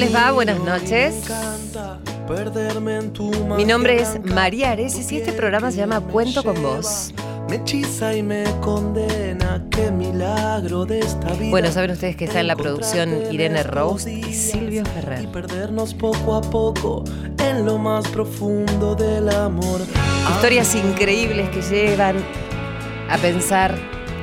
[0.00, 0.32] ¿Cómo les va?
[0.32, 1.14] Buenas noches.
[3.54, 7.12] Mi nombre es María Areces y este programa se llama Cuento con Vos.
[7.50, 11.50] Me hechiza y me condena, qué milagro de esta vida.
[11.50, 15.24] Bueno, saben ustedes que está en la producción Irene Rose y Silvio Ferrer.
[15.24, 17.04] Y perdernos poco a poco
[17.36, 19.82] en lo más profundo del amor.
[20.30, 22.16] Historias increíbles que llevan
[23.10, 23.74] a pensar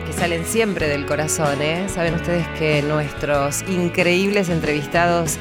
[0.08, 1.88] que salen siempre del corazón, ¿eh?
[1.88, 5.38] Saben ustedes que nuestros increíbles entrevistados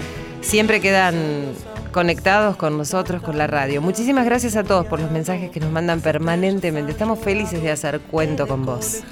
[0.47, 1.53] siempre quedan
[1.91, 3.83] conectados con nosotros, con la radio.
[3.83, 6.93] Muchísimas gracias a todos por los mensajes que nos mandan permanentemente.
[6.93, 9.03] Estamos felices de hacer cuento con vos.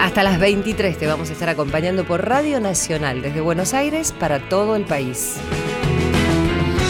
[0.00, 4.48] Hasta las 23 te vamos a estar acompañando por Radio Nacional desde Buenos Aires para
[4.48, 5.36] todo el país.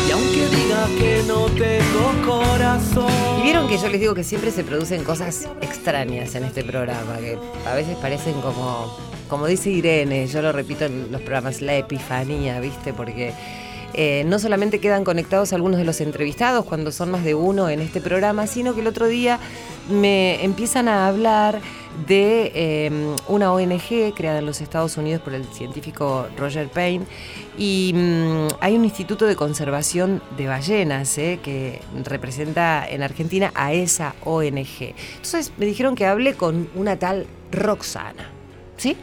[0.08, 3.10] Y aunque diga que no tengo corazón.
[3.40, 7.16] Y vieron que yo les digo que siempre se producen cosas extrañas en este programa,
[7.18, 8.96] que a veces parecen como,
[9.32, 12.92] como dice Irene, yo lo repito en los programas, la epifanía, ¿viste?
[12.92, 13.32] Porque
[13.94, 17.80] eh, no solamente quedan conectados algunos de los entrevistados cuando son más de uno en
[17.80, 19.38] este programa, sino que el otro día
[19.88, 21.62] me empiezan a hablar
[22.06, 27.06] de eh, una ONG creada en los Estados Unidos por el científico Roger Payne
[27.56, 33.72] y mm, hay un instituto de conservación de ballenas eh, que representa en Argentina a
[33.72, 34.92] esa ONG.
[35.16, 38.30] Entonces me dijeron que hable con una tal Roxana,
[38.82, 38.96] ¿sí?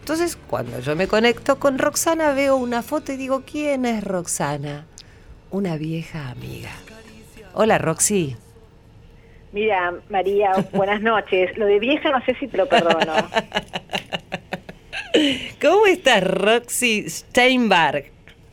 [0.00, 4.86] Entonces cuando yo me conecto con Roxana veo una foto y digo, ¿quién es Roxana?
[5.50, 6.70] Una vieja amiga.
[7.52, 8.34] Hola Roxy.
[9.52, 11.56] Mira, María, buenas noches.
[11.58, 13.12] Lo de vieja no sé si te lo perdono.
[15.60, 18.06] ¿Cómo estás, Roxy Steinberg?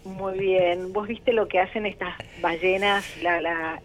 [0.04, 0.92] Muy bien.
[0.92, 3.06] ¿Vos viste lo que hacen estas ballenas?
[3.22, 3.82] La, la,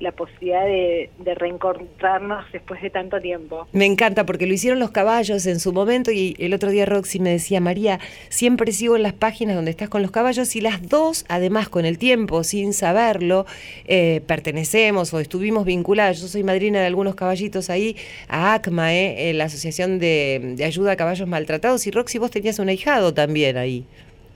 [0.00, 3.66] la posibilidad de, de reencontrarnos después de tanto tiempo.
[3.72, 7.20] Me encanta porque lo hicieron los caballos en su momento y el otro día Roxy
[7.20, 7.98] me decía, María,
[8.28, 11.84] siempre sigo en las páginas donde estás con los caballos y las dos, además con
[11.84, 13.46] el tiempo, sin saberlo,
[13.86, 16.20] eh, pertenecemos o estuvimos vinculadas.
[16.20, 17.96] Yo soy madrina de algunos caballitos ahí
[18.28, 22.58] a ACMA, eh, la Asociación de, de Ayuda a Caballos Maltratados y Roxy, vos tenías
[22.58, 23.84] un ahijado también ahí.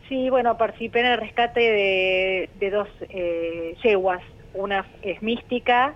[0.09, 4.23] Sí, bueno, participé en el rescate de, de dos eh, yeguas.
[4.55, 5.95] Una es mística,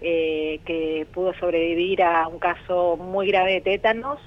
[0.00, 4.20] eh, que pudo sobrevivir a un caso muy grave de tétanos.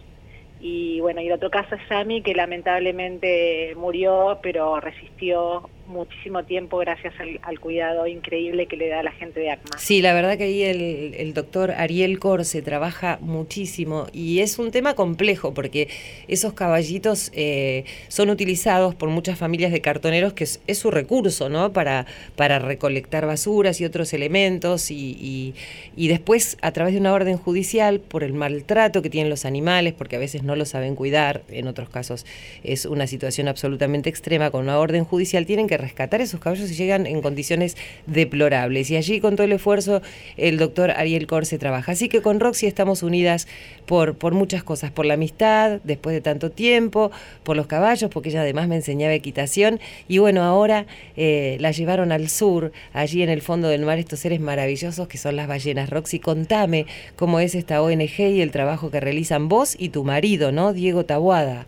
[0.59, 6.77] Y bueno, y el otro caso es Sammy, que lamentablemente murió, pero resistió muchísimo tiempo
[6.77, 9.77] gracias al, al cuidado increíble que le da la gente de ACMA.
[9.77, 14.93] Sí, la verdad que ahí el, doctor Ariel Corse trabaja muchísimo y es un tema
[14.93, 15.89] complejo porque
[16.27, 21.49] esos caballitos eh, son utilizados por muchas familias de cartoneros que es, es su recurso,
[21.49, 21.73] ¿no?
[21.73, 25.55] Para, para recolectar basuras y otros elementos y, y,
[25.95, 29.93] y después a través de una orden judicial por el maltrato que tienen los animales,
[29.93, 32.25] porque a veces no lo saben cuidar, en otros casos
[32.63, 36.75] es una situación absolutamente extrema, con una orden judicial tienen que rescatar esos caballos y
[36.75, 38.89] llegan en condiciones deplorables.
[38.91, 40.01] Y allí con todo el esfuerzo
[40.37, 41.91] el doctor Ariel Corse trabaja.
[41.91, 43.47] Así que con Roxy estamos unidas
[43.85, 47.11] por, por muchas cosas, por la amistad, después de tanto tiempo,
[47.43, 49.79] por los caballos, porque ella además me enseñaba equitación.
[50.07, 50.85] Y bueno, ahora
[51.17, 55.17] eh, la llevaron al sur, allí en el fondo del mar, estos seres maravillosos que
[55.17, 55.89] son las ballenas.
[55.89, 56.85] Roxy, contame
[57.15, 60.73] cómo es esta ONG y el trabajo que realizan vos y tu marido, ¿no?
[60.73, 61.65] Diego Tabuada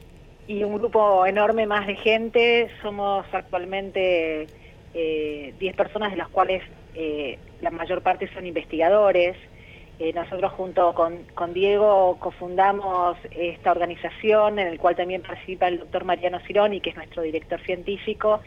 [0.52, 2.70] y un grupo enorme más de gente.
[2.82, 4.48] Somos actualmente
[4.94, 6.62] 10 eh, personas, de las cuales
[6.94, 9.38] eh, la mayor parte son investigadores.
[9.98, 15.80] Eh, nosotros junto con, con, Diego cofundamos esta organización en el cual también participa el
[15.80, 18.42] doctor Mariano Cironi, que es nuestro director científico.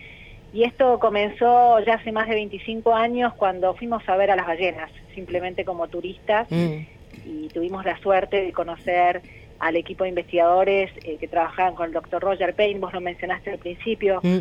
[0.53, 4.47] Y esto comenzó ya hace más de 25 años cuando fuimos a ver a las
[4.47, 6.79] ballenas, simplemente como turistas, mm.
[7.25, 9.23] y tuvimos la suerte de conocer
[9.59, 13.51] al equipo de investigadores eh, que trabajaban con el doctor Roger Payne, vos lo mencionaste
[13.51, 14.21] al principio.
[14.23, 14.39] Mm.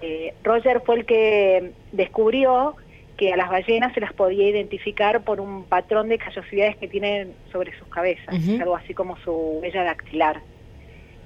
[0.00, 2.76] Eh, Roger fue el que descubrió
[3.16, 7.32] que a las ballenas se las podía identificar por un patrón de callosidades que tienen
[7.50, 8.62] sobre sus cabezas, uh -huh.
[8.62, 10.40] algo así como su huella dactilar.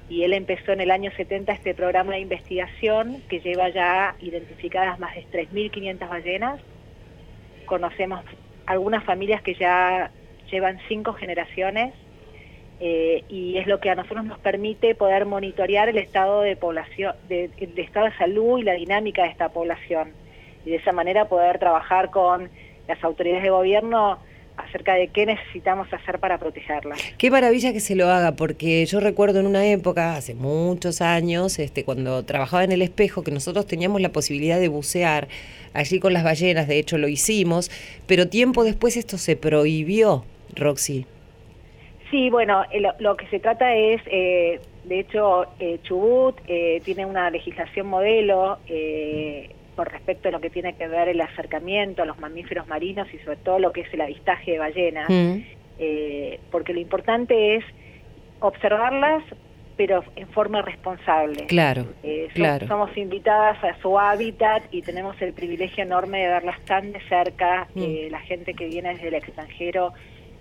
[0.09, 4.99] Y él empezó en el año 70 este programa de investigación que lleva ya identificadas
[4.99, 6.61] más de 3.500 ballenas.
[7.67, 8.25] Conocemos
[8.67, 10.11] algunas familias que ya
[10.51, 11.95] llevan cinco generaciones
[12.81, 17.15] eh, y es lo que a nosotros nos permite poder monitorear el estado de población,
[17.29, 20.11] de, el estado de salud y la dinámica de esta población
[20.65, 22.51] y de esa manera poder trabajar con
[22.89, 24.19] las autoridades de gobierno
[24.57, 26.95] acerca de qué necesitamos hacer para protegerla.
[27.19, 31.59] Qué maravilla que se lo haga, porque yo recuerdo en una época, hace muchos años,
[31.59, 35.29] este, cuando trabajaba en el espejo, que nosotros teníamos la posibilidad de bucear
[35.73, 37.71] allí con las ballenas, de hecho lo hicimos,
[38.07, 40.25] pero tiempo después esto se prohibió,
[40.55, 41.07] Roxy.
[42.13, 47.05] Sí, bueno, lo, lo, que se trata es eh, De hecho, eh, Chubut eh, tiene
[47.07, 52.05] una legislación modelo eh, por respecto a lo que tiene que ver el acercamiento a
[52.05, 55.39] los mamíferos marinos y sobre todo lo que es el avistaje de ballenas, Mm.
[55.79, 57.65] eh, porque lo importante es
[58.41, 59.23] observarlas,
[59.77, 61.47] pero en forma responsable.
[61.47, 62.67] Claro, Eh, so- claro.
[62.69, 67.67] Somos invitadas a su hábitat y tenemos el privilegio enorme de verlas tan de cerca.
[67.75, 67.83] Mm.
[67.83, 69.93] Eh, la gente que viene desde el extranjero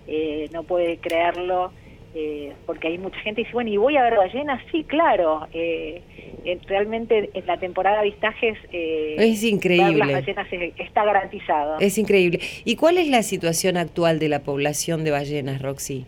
[0.06, 1.72] eh, no puede creerlo.
[2.14, 4.60] eh, porque hay mucha gente que dice, bueno, ¿y voy a ver ballenas?
[4.70, 5.46] Sí, claro.
[5.54, 6.02] Eh,
[6.44, 9.92] eh, realmente en la temporada de avistajes eh, Es increíble.
[9.94, 11.78] ver las ballenas es- está garantizado.
[11.80, 12.40] Es increíble.
[12.66, 16.04] ¿Y cuál es la situación actual de la población de ballenas, Roxy?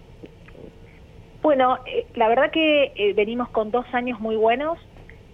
[1.42, 4.78] Bueno, eh, la verdad que venimos con dos años muy buenos.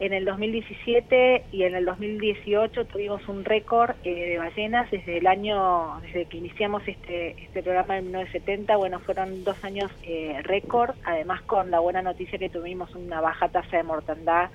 [0.01, 5.27] En el 2017 y en el 2018 tuvimos un récord eh, de ballenas desde el
[5.27, 8.77] año, desde que iniciamos este, este programa en 1970.
[8.77, 13.49] Bueno, fueron dos años eh, récord, además con la buena noticia que tuvimos una baja
[13.51, 14.51] tasa de mortandad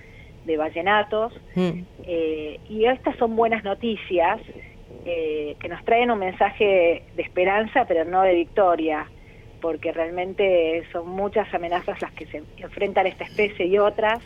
[0.46, 1.34] de ballenatos.
[1.56, 1.82] Mm.
[2.04, 4.40] Eh, y estas son buenas noticias
[5.06, 9.06] eh, que nos traen un mensaje de esperanza, pero no de victoria,
[9.62, 14.24] porque realmente son muchas amenazas las que se enfrentan esta especie y otras,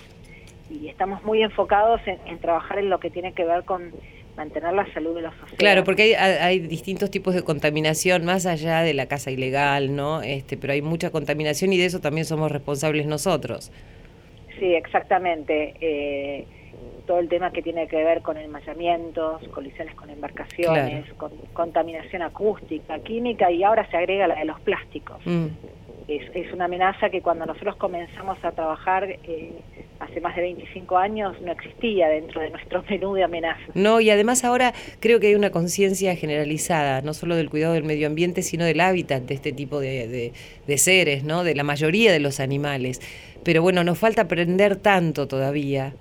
[0.70, 3.92] y estamos muy enfocados en, en trabajar en lo que tiene que ver con
[4.40, 5.58] mantener la salud de los océanos.
[5.58, 10.22] Claro, porque hay, hay distintos tipos de contaminación más allá de la casa ilegal, ¿no?
[10.22, 13.72] Este, pero hay mucha contaminación y de eso también somos responsables nosotros.
[14.58, 15.74] Sí, exactamente.
[15.82, 16.46] Eh,
[17.06, 23.00] todo el tema que tiene que ver con enmayamientos, colisiones con embarcaciones, con contaminación acústica,
[23.00, 25.18] química y ahora se agrega la de los plásticos.
[25.26, 25.48] Mm.
[26.08, 29.54] Es, es una amenaza que cuando nosotros comenzamos a trabajar eh,
[30.10, 33.76] hace más de 25 años no existía dentro de nuestro menú de amenazas.
[33.76, 37.84] No, y además ahora creo que hay una conciencia generalizada, no solo del cuidado del
[37.84, 40.34] medio ambiente, sino del hábitat de este tipo de, de-
[40.68, 41.44] de seres, ¿no?
[41.44, 43.02] De la mayoría de los animales.
[43.44, 45.94] Pero bueno, nos falta aprender tanto todavía.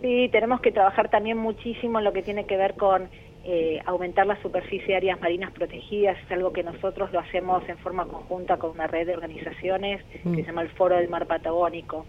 [0.00, 3.08] Sí, tenemos que trabajar también muchísimo en lo que tiene que ver con
[3.44, 6.16] eh, aumentar la superficie de áreas marinas protegidas.
[6.24, 10.34] Es algo que nosotros lo hacemos en forma conjunta con una red de organizaciones Mm.
[10.36, 12.06] que se llama el Foro del Mar Patagónico.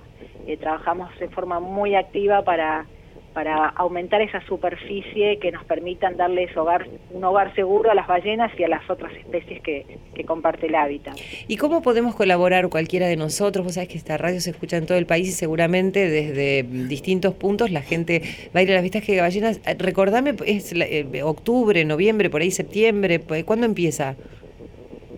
[0.47, 2.85] Eh, trabajamos de forma muy activa para,
[3.33, 8.51] para aumentar esa superficie que nos permitan darles hogar, un hogar seguro a las ballenas
[8.57, 11.15] y a las otras especies que, que comparte el hábitat.
[11.47, 13.65] ¿Y cómo podemos colaborar cualquiera de nosotros?
[13.65, 17.33] Vos sabés que esta radio se escucha en todo el país y seguramente desde distintos
[17.33, 18.21] puntos la gente
[18.55, 19.61] va a ir a las vistas de ballenas.
[19.65, 24.15] Eh, Recordame, es eh, octubre, noviembre, por ahí septiembre, ¿cuándo empieza?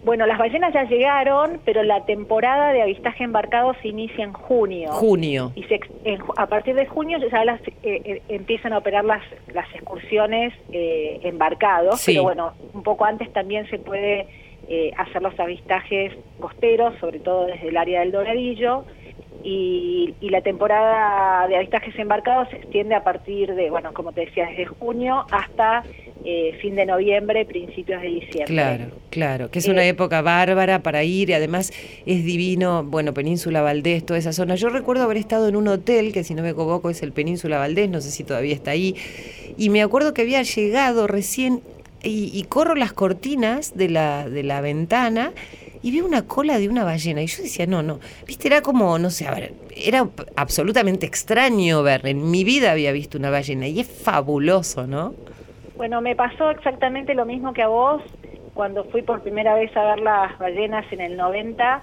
[0.05, 4.91] Bueno, las ballenas ya llegaron, pero la temporada de avistaje embarcado se inicia en junio.
[4.91, 5.51] Junio.
[5.55, 9.23] y se en a partir de junio ya las, eh, eh, empiezan a operar las,
[9.51, 12.11] las excursiones eh, embarcados, Sí.
[12.11, 14.27] pero bueno, un poco antes también se puede
[14.69, 18.85] eh, hacer los avistajes costeros, sobre todo desde el área del Doradillo,
[19.43, 24.21] y, y la temporada de avistajes embarcados se extiende a partir de, bueno, como te
[24.21, 25.83] decía, desde junio hasta
[26.23, 28.45] eh, fin de noviembre, principios de diciembre.
[28.45, 31.71] Claro, claro, que es Eh, una época bárbara para ir y además
[32.05, 34.55] es divino, bueno, Península Valdés, toda esa zona.
[34.55, 37.60] Yo recuerdo haber estado en un hotel, que si no me equivoco es el Península
[37.60, 38.95] Valdés, no sé si todavía está ahí,
[39.57, 41.62] y me acuerdo que había llegado recién
[42.05, 45.33] y, y corro las cortinas de la, de la ventana
[45.85, 47.21] y vi una cola de una ballena.
[47.21, 49.27] Y yo decía, no, no, viste, era como, no sé,
[49.75, 55.13] era absolutamente extraño ver, en mi vida había visto una ballena y es fabuloso, ¿no?
[55.77, 58.01] Bueno, me pasó exactamente lo mismo que a vos.
[58.55, 61.81] Cuando fui por primera vez a ver las ballenas en el 90,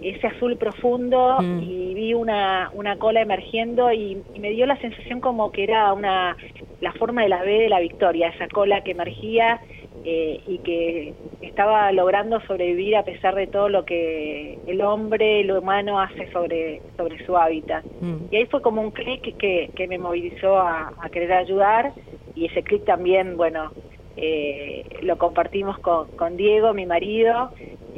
[0.00, 1.62] ese azul profundo Mm.
[1.62, 5.92] y vi una, una cola emergiendo y, y me dio la sensación como que era
[5.92, 6.36] una
[6.80, 9.60] la forma de la B de la victoria, esa cola que emergía
[10.04, 11.12] eh, y que
[11.42, 16.80] estaba logrando sobrevivir a pesar de todo lo que el hombre, el humano hace sobre,
[16.96, 17.84] sobre su hábitat.
[18.00, 18.16] Mm.
[18.30, 21.92] Y ahí fue como un clic que, que me movilizó a, a querer ayudar
[22.36, 23.72] y ese clic también, bueno,
[24.16, 27.50] eh, lo compartimos con, con Diego, mi marido,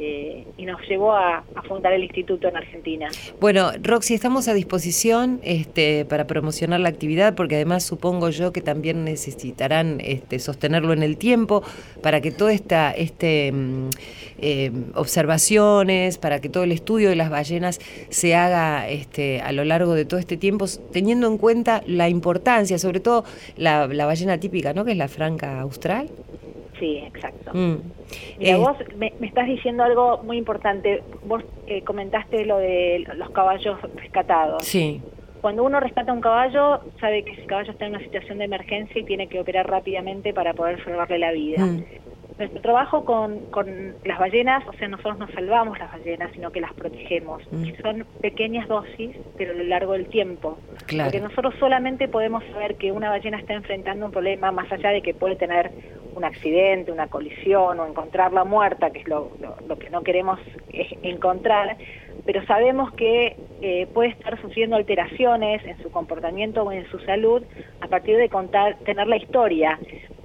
[0.03, 3.07] eh, y nos llevó a, fundar el instituto en Argentina.
[3.39, 8.61] Bueno, Roxy, estamos a disposición este, para promocionar la actividad, porque además supongo yo que
[8.61, 11.61] también necesitarán este, sostenerlo en el tiempo
[12.01, 13.89] para que toda esta este, mm,
[14.39, 17.79] eh, observaciones, para que todo el estudio de las ballenas
[18.09, 22.79] se haga este, a lo largo de todo este tiempo, teniendo en cuenta la importancia,
[22.79, 23.23] sobre todo
[23.55, 24.83] la, la ballena típica, ¿no?
[24.83, 26.09] Que es la franca austral.
[26.81, 27.51] Sí, exacto.
[27.53, 27.75] Mm.
[28.39, 31.03] Mira, Eh, vos me, me estás diciendo algo muy importante.
[31.23, 34.65] Vos eh, comentaste lo de los caballos rescatados.
[34.65, 34.99] Sí,
[35.41, 38.99] Cuando uno rescata un caballo, sabe que ese caballo está en una situación de emergencia
[38.99, 41.63] y tiene que operar rápidamente para poder salvarle la vida.
[41.63, 41.83] Mm.
[42.39, 46.61] Nuestro trabajo con, con, las ballenas, o sea, nosotros no salvamos las ballenas, sino que
[46.61, 47.43] las protegemos.
[47.51, 47.65] Mm.
[47.65, 50.57] Y son pequeñas dosis, pero a lo largo del tiempo.
[50.79, 55.03] Porque nosotros solamente podemos saber que una ballena está enfrentando un problema más allá de
[55.03, 55.71] que puede tener
[56.15, 59.31] un accidente, una colisión o encontrarla muerta, que es lo,
[59.67, 60.39] lo, que no queremos
[61.03, 61.77] encontrar,
[62.25, 67.43] pero sabemos que eh, puede estar sufriendo alteraciones en su comportamiento o en su salud
[67.81, 69.79] a partir de contar, tener la historia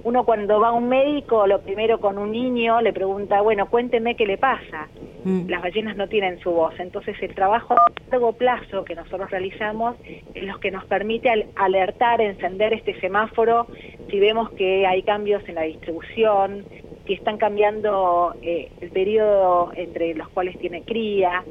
[0.07, 4.15] uno cuando va a un médico, lo primero con un niño le pregunta, bueno, cuénteme
[4.15, 4.87] qué le pasa.
[5.25, 5.49] Mm.
[5.49, 9.97] Las ballenas no tienen su voz, entonces el trabajo a largo plazo que nosotros realizamos
[10.33, 13.67] es lo que nos permite alertar, encender este semáforo
[14.09, 16.63] si vemos que hay cambios en la distribución,
[17.05, 21.43] si están cambiando eh, el periodo entre los cuales tiene cría,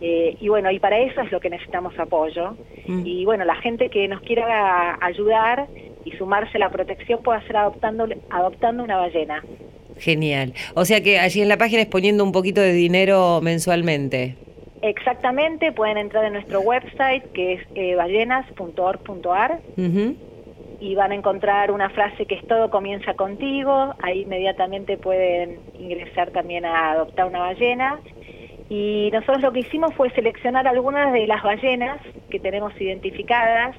[0.00, 2.56] eh, y bueno, y para eso es lo que necesitamos apoyo.
[2.88, 3.06] Mm.
[3.06, 5.68] Y bueno, la gente que nos quiera ayudar
[6.04, 9.42] y sumarse a la protección puede ser adoptando, adoptando una ballena.
[9.98, 10.54] Genial.
[10.74, 14.36] O sea que allí en la página es poniendo un poquito de dinero mensualmente.
[14.82, 19.60] Exactamente, pueden entrar en nuestro website que es eh, ballenas.org.ar
[20.80, 26.32] y van a encontrar una frase que es todo comienza contigo, ahí inmediatamente pueden ingresar
[26.32, 28.00] también a adoptar una ballena
[28.68, 33.76] y nosotros lo que hicimos fue seleccionar algunas de las ballenas que tenemos identificadas.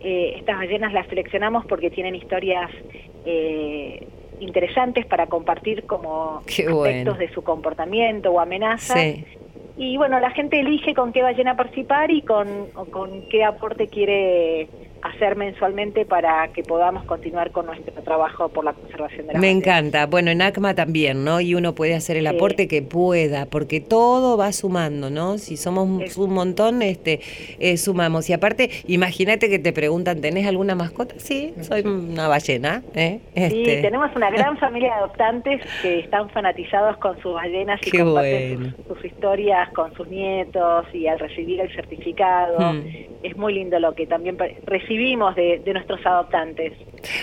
[0.00, 2.70] Eh, estas ballenas las seleccionamos porque tienen historias
[3.24, 4.06] eh,
[4.40, 9.16] interesantes para compartir como aspectos de su comportamiento o amenazas.
[9.76, 14.68] Y bueno, la gente elige con qué ballena participar y con, con qué aporte quiere
[15.02, 19.50] hacer mensualmente para que podamos continuar con nuestro trabajo por la conservación de la Me
[19.50, 20.06] encanta.
[20.06, 21.40] Bueno, en ACMA también, ¿no?
[21.40, 25.38] Y uno puede hacer el aporte que pueda, porque todo va sumando, ¿no?
[25.38, 27.20] Si somos un montón, este,
[27.58, 28.28] eh, sumamos.
[28.30, 31.14] Y aparte, imagínate que te preguntan, ¿tenés alguna mascota?
[31.18, 32.82] Sí, soy una ballena.
[32.94, 33.20] ¿eh?
[33.34, 33.82] Sí, este.
[33.82, 39.04] tenemos una gran familia de adoptantes que están fanatizados con sus ballenas y comparten sus,
[39.04, 42.72] historias con sus nietos y al recibir el certificado.
[42.72, 42.82] Hmm.
[43.22, 44.36] Es muy lindo lo que también
[44.88, 46.72] recibimos de, nuestros adoptantes.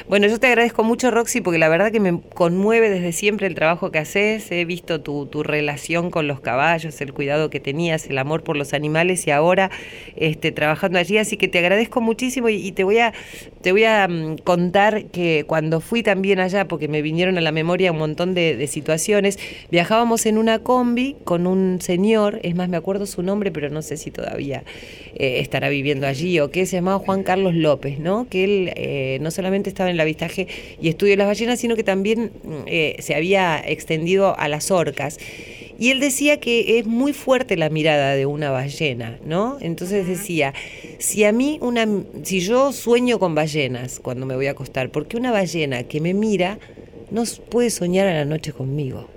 [0.08, 3.56] Bueno, yo te agradezco mucho, Roxy, porque la verdad que me conmueve desde siempre el
[3.56, 4.52] trabajo que haces.
[4.52, 8.74] He visto tu, relación con los caballos, el cuidado que tenías, el amor por los
[8.74, 9.72] animales y ahora
[10.16, 11.18] este, trabajando allí.
[11.18, 13.14] Así que te agradezco muchísimo y, te voy a,
[13.62, 17.52] te voy a mm, contar que cuando fui también allá, porque me vinieron a la
[17.52, 19.38] memoria un montón de, situaciones,
[19.70, 23.82] viajábamos en una combi con un señor, es más, me acuerdo su nombre, pero no
[23.82, 24.64] sé si todavía
[25.16, 28.28] eh, estará viviendo allí o qué, se llamaba Juan Carlos López, ¿no?
[28.28, 30.48] que él eh, no solamente estaba en el avistaje
[30.82, 34.72] y estudio de las ballenas, sino que también mm, eh, se había extendido a las
[34.72, 35.20] orcas.
[35.78, 39.58] Y él decía que es muy fuerte la mirada de una ballena, ¿no?
[39.60, 40.54] Entonces decía,
[41.00, 41.86] si a mí una
[42.24, 46.14] si yo sueño con ballenas cuando me voy a acostar, porque una ballena que me
[46.14, 46.58] mira
[47.12, 49.08] no puede soñar a la noche conmigo?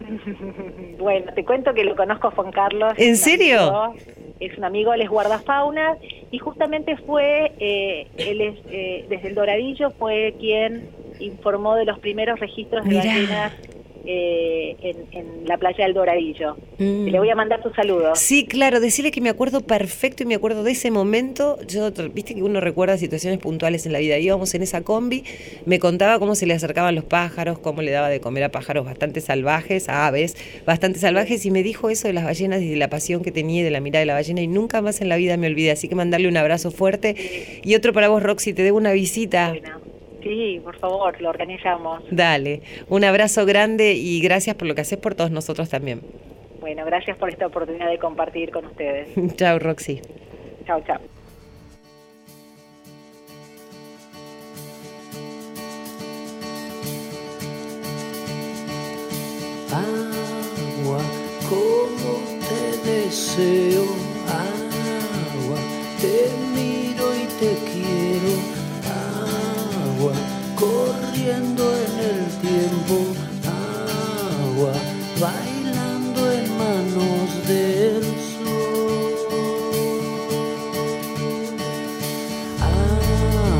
[1.00, 2.92] Bueno, te cuento que lo conozco a Juan Carlos.
[2.98, 3.94] ¿En serio?
[4.40, 5.96] Es un amigo, él es guardafauna
[6.30, 10.88] y justamente fue, eh, él es, eh, desde el Doradillo fue quien
[11.20, 13.52] informó de los primeros registros de ballenas
[14.04, 14.76] eh,
[15.12, 16.56] en, la playa del Doradillo.
[16.78, 17.06] Mm.
[17.06, 18.14] Le voy a mandar tu saludo.
[18.14, 21.58] Sí, claro, decirle que me acuerdo perfecto y me acuerdo de ese momento.
[21.66, 24.18] Yo, viste que uno recuerda situaciones puntuales en la vida.
[24.18, 25.24] Íbamos en esa combi,
[25.66, 28.84] me contaba cómo se le acercaban los pájaros, cómo le daba de comer a pájaros
[28.84, 32.76] bastante salvajes, a aves bastante salvajes, y me dijo eso de las ballenas y de
[32.76, 35.08] la pasión que tenía y de la mirada de la ballena, y nunca más en
[35.08, 35.70] la vida me olvidé.
[35.72, 37.16] Así que mandarle un abrazo fuerte.
[37.62, 39.54] Y otro para vos, Roxy, te debo una visita.
[40.22, 42.02] Sí, por favor, lo organizamos.
[42.10, 46.00] Dale, un abrazo grande y gracias por lo que haces por todos nosotros también.
[46.60, 49.08] Bueno, gracias por esta oportunidad de compartir con ustedes.
[49.36, 50.00] chao, Roxy.
[50.66, 51.00] Chao, chao.
[59.72, 61.00] Agua,
[61.48, 63.84] como te deseo,
[64.28, 65.58] agua,
[66.00, 66.49] te
[71.20, 72.96] corriendo en el tiempo,
[73.44, 74.72] agua
[75.20, 78.02] bailando en manos del
[78.38, 79.14] sol.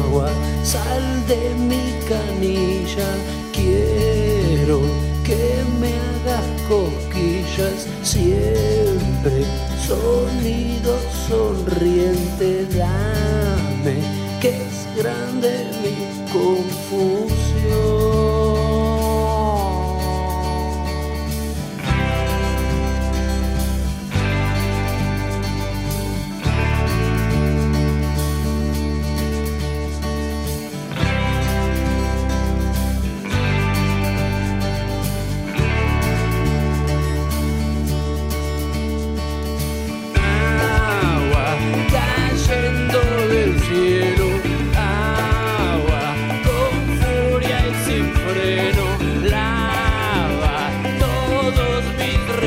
[0.07, 0.31] Agua,
[0.65, 3.11] sal de mi canilla,
[3.53, 4.81] quiero
[5.25, 9.45] que me hagas cosquillas siempre.
[9.87, 10.99] Sonido
[11.29, 13.97] sonriente, dame
[14.41, 17.40] que es grande mi confusión.
[17.71, 18.10] you.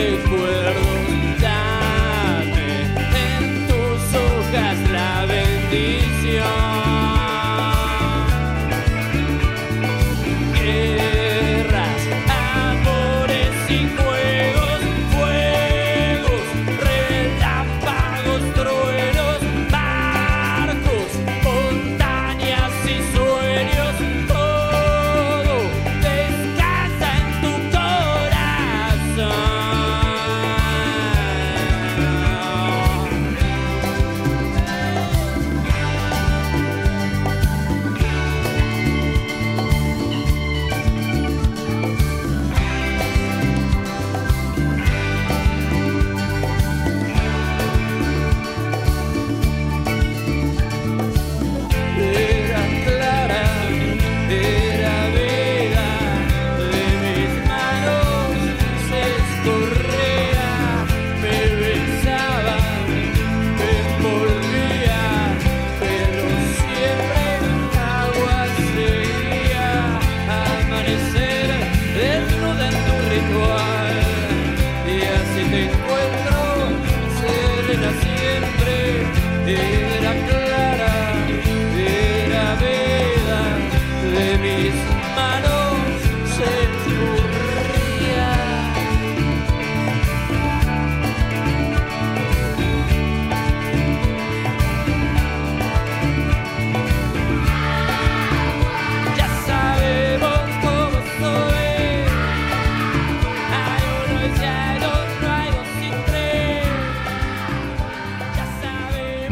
[0.03, 0.62] faithful.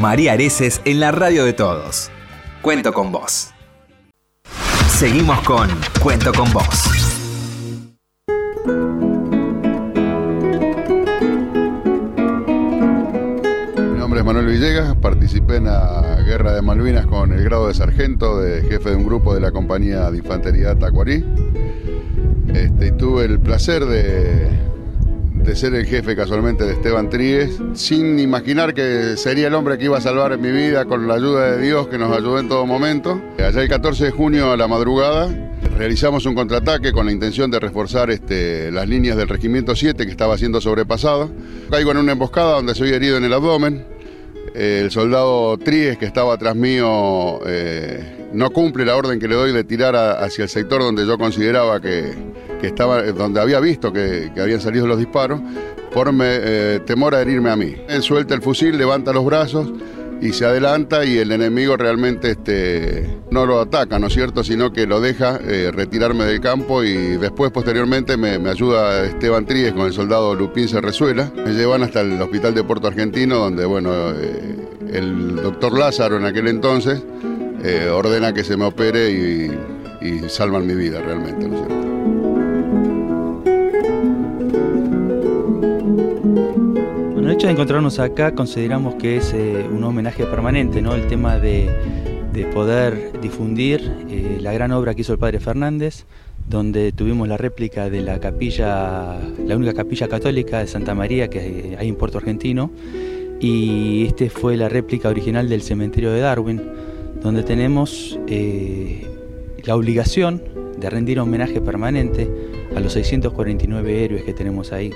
[0.01, 2.09] María Areces en la radio de todos.
[2.63, 3.51] Cuento con vos.
[4.87, 5.69] Seguimos con
[6.01, 6.89] Cuento con vos.
[13.77, 17.75] Mi nombre es Manuel Villegas, participé en la Guerra de Malvinas con el grado de
[17.75, 21.23] sargento, de jefe de un grupo de la compañía de infantería Tacuarí.
[22.55, 24.49] Este, y tuve el placer de
[25.43, 29.85] de ser el jefe casualmente de Esteban Tríguez, sin imaginar que sería el hombre que
[29.85, 32.65] iba a salvar mi vida con la ayuda de Dios que nos ayudó en todo
[32.65, 33.21] momento.
[33.37, 35.29] Allá el 14 de junio a la madrugada
[35.77, 40.11] realizamos un contraataque con la intención de reforzar este, las líneas del Regimiento 7 que
[40.11, 41.31] estaba siendo sobrepasado.
[41.69, 43.83] Caigo en una emboscada donde soy herido en el abdomen.
[44.53, 49.53] El soldado Tríguez que estaba atrás mío eh, no cumple la orden que le doy
[49.53, 52.13] de tirar hacia el sector donde yo consideraba que,
[52.61, 55.41] que estaba, eh, donde había visto que, habían salido los disparos,
[55.91, 57.75] por eh, temor a herirme a mí.
[57.99, 59.73] Suelta el fusil, levanta los brazos
[60.21, 64.71] y se adelanta y el enemigo realmente este, no lo ataca, ¿no es cierto?, sino
[64.71, 69.87] que lo deja eh, retirarme del campo y después posteriormente me, ayuda Esteban Tríez con
[69.87, 71.31] el soldado Lupín Serrezuela.
[71.35, 74.11] Me llevan hasta el hospital de Puerto Argentino donde, bueno,
[74.93, 77.01] el doctor Lázaro en aquel entonces
[77.91, 79.51] ordena que se me opere y,
[80.01, 81.90] y salvan mi vida realmente, ¿no es cierto?
[87.23, 90.95] El hecho de encontrarnos acá consideramos que es eh, un homenaje permanente, ¿no?
[90.95, 91.69] El tema de,
[92.53, 96.05] poder difundir eh, la gran obra que hizo el padre Fernández,
[96.49, 101.77] donde tuvimos la réplica de la capilla, la única capilla católica de Santa María que
[101.77, 102.71] hay en Puerto Argentino,
[103.39, 106.61] y este fue la réplica original del cementerio de Darwin,
[107.21, 109.07] donde tenemos eh,
[109.63, 110.41] la obligación
[110.81, 112.29] de rendir homenaje permanente
[112.75, 114.91] a los 649 héroes que tenemos ahí.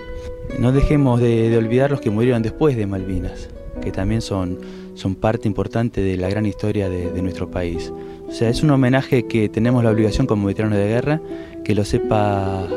[0.59, 3.49] No dejemos de, olvidar los que murieron después de Malvinas,
[3.81, 4.57] que también son,
[5.21, 7.93] parte importante de la gran historia de, nuestro país.
[8.27, 11.21] O sea, es un homenaje que tenemos la obligación como veteranos de guerra,
[11.63, 12.67] que lo sepa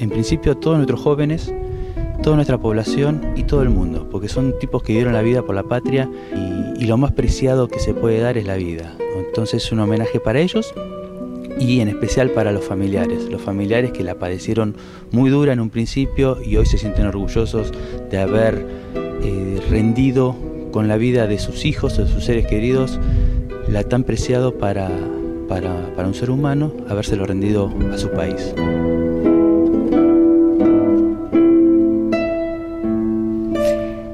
[0.00, 1.52] en principio todos nuestros jóvenes,
[2.22, 5.54] toda nuestra población y todo el mundo, porque son tipos que dieron la vida por
[5.54, 8.96] la patria y, y lo más preciado que se puede dar es la vida.
[9.16, 10.74] Entonces es un homenaje para ellos
[11.58, 14.76] y en especial para los familiares, los familiares que la padecieron
[15.10, 17.72] muy dura en un principio y hoy se sienten orgullosos
[18.10, 20.36] de haber eh, rendido
[20.70, 23.00] con la vida de sus hijos de sus seres queridos
[23.68, 24.88] la tan preciado para,
[25.48, 28.54] para, para un ser humano, habérselo rendido a su país.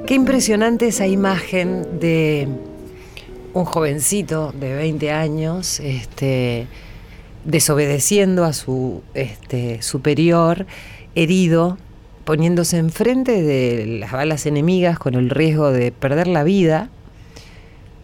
[0.06, 2.48] Qué impresionante esa imagen de
[3.52, 6.66] un jovencito de 20 años, este,
[7.44, 10.66] desobedeciendo a su este, superior,
[11.14, 11.78] herido,
[12.24, 16.88] poniéndose enfrente de las balas enemigas con el riesgo de perder la vida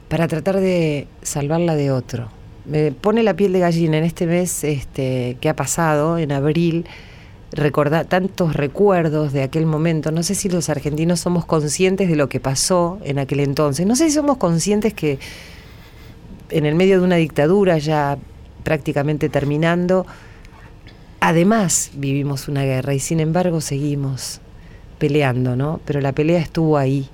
[0.09, 2.29] para tratar de salvarla de otro.
[2.67, 6.85] Me pone la piel de gallina en este mes este, que ha pasado, en abril,
[7.53, 10.13] recordar tantos recuerdos de aquel momento.
[10.13, 13.87] No sé si los argentinos somos conscientes de lo que pasó en aquel entonces.
[13.87, 15.19] No sé si somos conscientes que
[16.51, 18.19] en el medio de una dictadura ya
[18.63, 20.07] prácticamente terminando,
[21.21, 24.41] además vivimos una guerra y sin embargo seguimos
[24.99, 25.81] peleando, ¿no?
[25.85, 27.09] Pero la pelea estuvo ahí,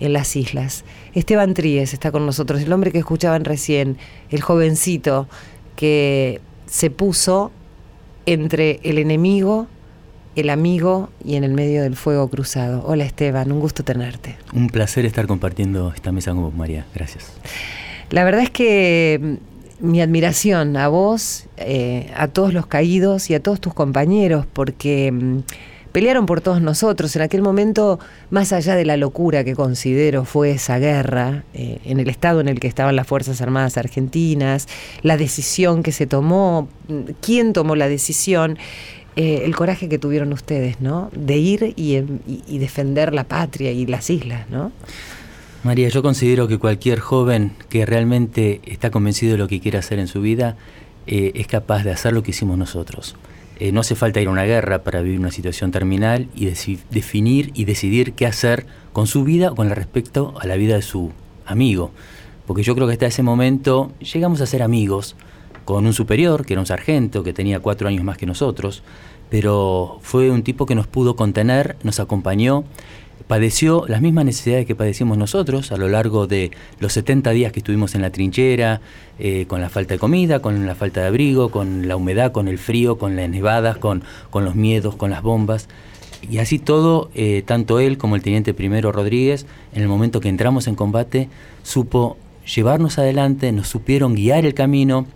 [0.00, 0.84] en las islas.
[1.14, 3.96] Esteban Tríez está con nosotros, el hombre que escuchaban recién,
[4.30, 5.28] el jovencito
[5.76, 7.52] que se puso
[8.26, 9.66] entre el enemigo,
[10.36, 12.84] el amigo y en el medio del fuego cruzado.
[12.86, 14.36] Hola Esteban, un gusto tenerte.
[14.52, 16.86] Un placer estar compartiendo esta mesa con vos, María.
[16.94, 17.32] Gracias.
[18.10, 19.38] La verdad es que
[19.84, 25.12] mi admiración a vos, eh, a todos los caídos y a todos tus compañeros, porque
[25.12, 25.38] mm,
[25.92, 27.14] pelearon por todos nosotros.
[27.16, 32.00] En aquel momento, más allá de la locura que considero fue esa guerra, eh, en
[32.00, 34.66] el estado en el que estaban las Fuerzas Armadas Argentinas,
[35.02, 36.68] la decisión que se tomó,
[37.20, 38.58] quién tomó la decisión,
[39.16, 41.10] eh, el coraje que tuvieron ustedes, ¿no?
[41.14, 44.72] De ir y, y, defender la patria y las islas, ¿no?
[45.64, 49.98] María, yo considero que cualquier joven que realmente está convencido de lo que quiere hacer
[49.98, 50.58] en su vida
[51.06, 53.16] eh, es capaz de hacer lo que hicimos nosotros.
[53.58, 56.52] Eh, no hace falta ir a una guerra para vivir una situación terminal y
[56.90, 60.82] definir y decidir qué hacer con su vida o con respecto a la vida de
[60.82, 61.12] su
[61.46, 61.92] amigo.
[62.46, 65.16] Porque yo creo que hasta ese momento llegamos a ser amigos
[65.64, 68.82] con un superior, que era un sargento, que tenía cuatro años más que nosotros,
[69.30, 72.64] pero fue un tipo que nos pudo contener, nos acompañó
[73.26, 77.60] padeció las mismas necesidades que padecimos nosotros a lo largo de los 70 días que
[77.60, 78.80] estuvimos en la trinchera,
[79.18, 82.48] eh, con la falta de comida, con la falta de abrigo, con la humedad, con
[82.48, 85.68] el frío, con las nevadas, con, con los miedos, con las bombas.
[86.30, 90.28] Y así todo, eh, tanto él como el teniente primero Rodríguez, en el momento que
[90.28, 91.28] entramos en combate,
[91.62, 92.16] supo
[92.54, 95.06] llevarnos adelante, nos supieron guiar el camino,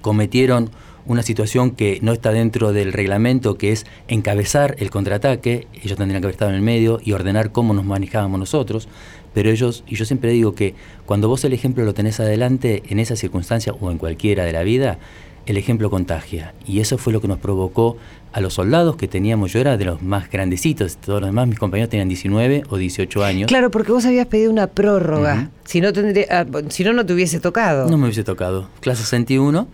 [0.00, 0.70] cometieron
[1.08, 6.20] una situación que no está dentro del reglamento, que es encabezar el contraataque, ellos tendrían
[6.20, 8.88] que haber estado en el medio y ordenar cómo nos manejábamos nosotros,
[9.34, 10.74] pero ellos, y yo siempre digo que
[11.06, 14.62] cuando vos el ejemplo lo tenés adelante en esa circunstancia o en cualquiera de la
[14.62, 14.98] vida,
[15.46, 16.52] el ejemplo contagia.
[16.66, 17.96] Y eso fue lo que nos provocó
[18.32, 21.58] a los soldados que teníamos, yo era de los más grandecitos, todos los demás mis
[21.58, 23.48] compañeros tenían 19 o 18 años.
[23.48, 27.14] Claro, porque vos habías pedido una prórroga, si, no tendría, ah, si no, no te
[27.14, 27.88] hubiese tocado.
[27.88, 28.68] No me hubiese tocado.
[28.80, 29.66] Clase 61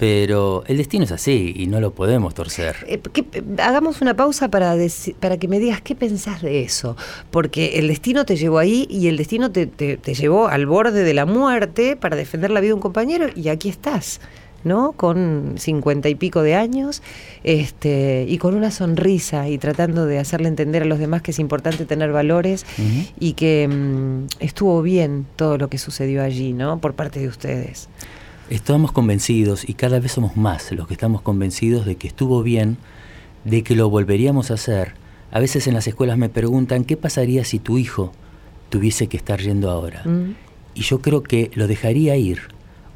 [0.00, 2.74] pero el destino es así y no lo podemos torcer.
[2.88, 2.98] Eh,
[3.58, 4.74] hagamos una pausa para,
[5.20, 6.96] para que me digas qué pensás de eso,
[7.30, 9.68] porque el destino te llevó ahí y el destino te,
[10.14, 13.68] llevó al borde de la muerte para defender la vida de un compañero y aquí
[13.68, 14.22] estás.
[14.62, 14.92] ¿no?
[14.92, 17.02] Con cincuenta y pico de años,
[17.44, 21.38] este, y con una sonrisa y tratando de hacerle entender a los demás que es
[21.38, 22.66] importante tener valores
[23.18, 26.78] y que mm, estuvo bien todo lo que sucedió allí, ¿no?
[26.78, 27.88] Por parte de ustedes.
[28.50, 32.78] Estamos convencidos, y cada vez somos más los que estamos convencidos de que estuvo bien,
[33.44, 34.94] de que lo volveríamos a hacer.
[35.30, 38.12] A veces en las escuelas me preguntan, ¿qué pasaría si tu hijo
[38.68, 40.02] tuviese que estar yendo ahora?
[40.04, 40.34] Mm.
[40.74, 42.40] Y yo creo que lo dejaría ir.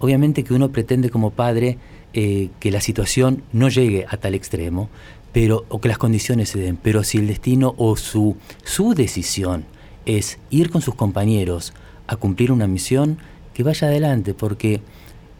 [0.00, 1.78] Obviamente que uno pretende como padre
[2.14, 4.88] eh, que la situación no llegue a tal extremo,
[5.32, 9.66] pero, o que las condiciones se den, pero si el destino o su, su decisión
[10.04, 11.74] es ir con sus compañeros
[12.08, 13.18] a cumplir una misión,
[13.54, 14.80] que vaya adelante, porque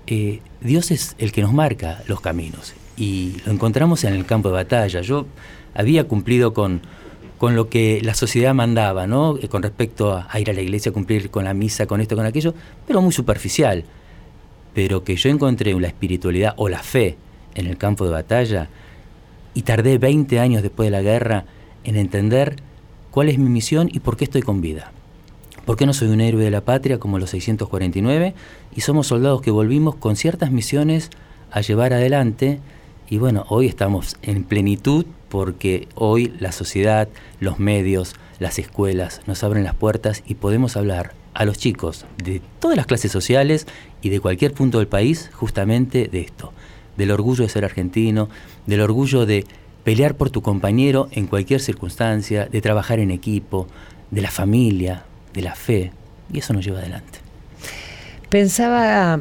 [0.07, 4.49] eh, Dios es el que nos marca los caminos y lo encontramos en el campo
[4.49, 5.01] de batalla.
[5.01, 5.27] Yo
[5.75, 6.81] había cumplido con,
[7.39, 9.37] con lo que la sociedad mandaba, ¿no?
[9.39, 12.27] Eh, con respecto a, ir a la iglesia, cumplir con la misa, con esto, con
[12.27, 12.55] aquello,
[12.87, 13.85] pero muy superficial.
[14.75, 17.17] Pero que yo encontré la espiritualidad o la fe
[17.55, 18.69] en el campo de batalla
[19.55, 21.45] y tardé 20 años después de la guerra
[21.85, 22.57] en entender
[23.11, 24.91] cuál es mi misión y por qué estoy con vida.
[25.65, 28.35] ¿Por qué no soy un héroe de la patria como los 649?
[28.77, 31.09] Y somos soldados que volvimos con ciertas misiones
[31.51, 32.61] a llevar adelante.
[33.09, 37.09] Y bueno, hoy estamos en plenitud porque hoy la sociedad,
[37.41, 42.43] los medios, las escuelas nos abren las puertas y podemos hablar a los chicos de
[42.61, 43.67] todas las clases sociales
[44.03, 46.53] y de cualquier punto del país justamente de esto,
[46.99, 48.29] del orgullo de ser argentino,
[48.67, 49.47] del orgullo de
[49.83, 53.67] pelear por tu compañero en cualquier circunstancia, de trabajar en equipo,
[54.11, 55.93] de la familia, de la fe,
[56.33, 57.19] y eso nos lleva adelante.
[58.31, 59.21] Pensaba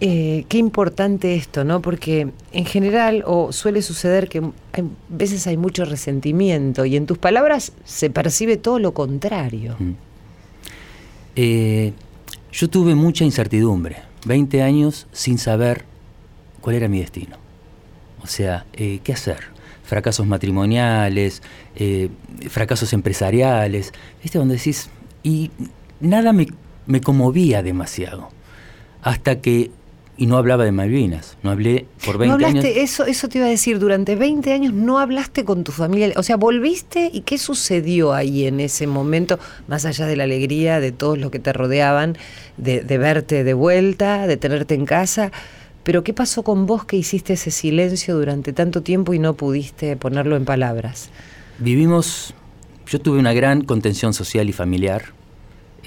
[0.00, 1.82] eh, qué importante esto, ¿no?
[1.82, 7.18] Porque en general, o suele suceder que a veces hay mucho resentimiento y en tus
[7.18, 9.74] palabras se percibe todo lo contrario.
[9.78, 9.92] Mm.
[11.34, 11.92] Eh,
[12.52, 15.84] yo tuve mucha incertidumbre, 20 años sin saber
[16.60, 17.36] cuál era mi destino.
[18.22, 19.38] O sea, eh, ¿qué hacer?
[19.82, 21.42] Fracasos matrimoniales,
[22.50, 23.92] fracasos empresariales,
[24.22, 24.38] ¿viste?
[24.38, 24.90] Donde decís,
[25.28, 25.50] y
[26.00, 26.46] nada me,
[27.02, 28.30] conmovía demasiado.
[29.02, 29.70] Hasta que
[30.16, 31.36] y no hablaba de Malvinas.
[31.44, 32.82] No hablé por 20 no hablaste, años.
[32.82, 36.12] Eso, eso te iba a decir, durante 20 años no hablaste con tu familia.
[36.16, 39.38] O sea, volviste y qué sucedió ahí en ese momento,
[39.68, 42.16] más allá de la alegría de todos los que te rodeaban,
[42.56, 45.30] de, de verte de vuelta, de tenerte en casa.
[45.84, 49.96] Pero ¿qué pasó con vos que hiciste ese silencio durante tanto tiempo y no pudiste
[49.96, 51.10] ponerlo en palabras?
[51.60, 52.34] Vivimos,
[52.88, 55.17] yo tuve una gran contención social y familiar.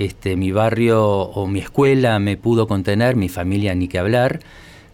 [0.02, 4.40] Este, mi barrio o mi escuela me pudo contener, mi familia ni que hablar,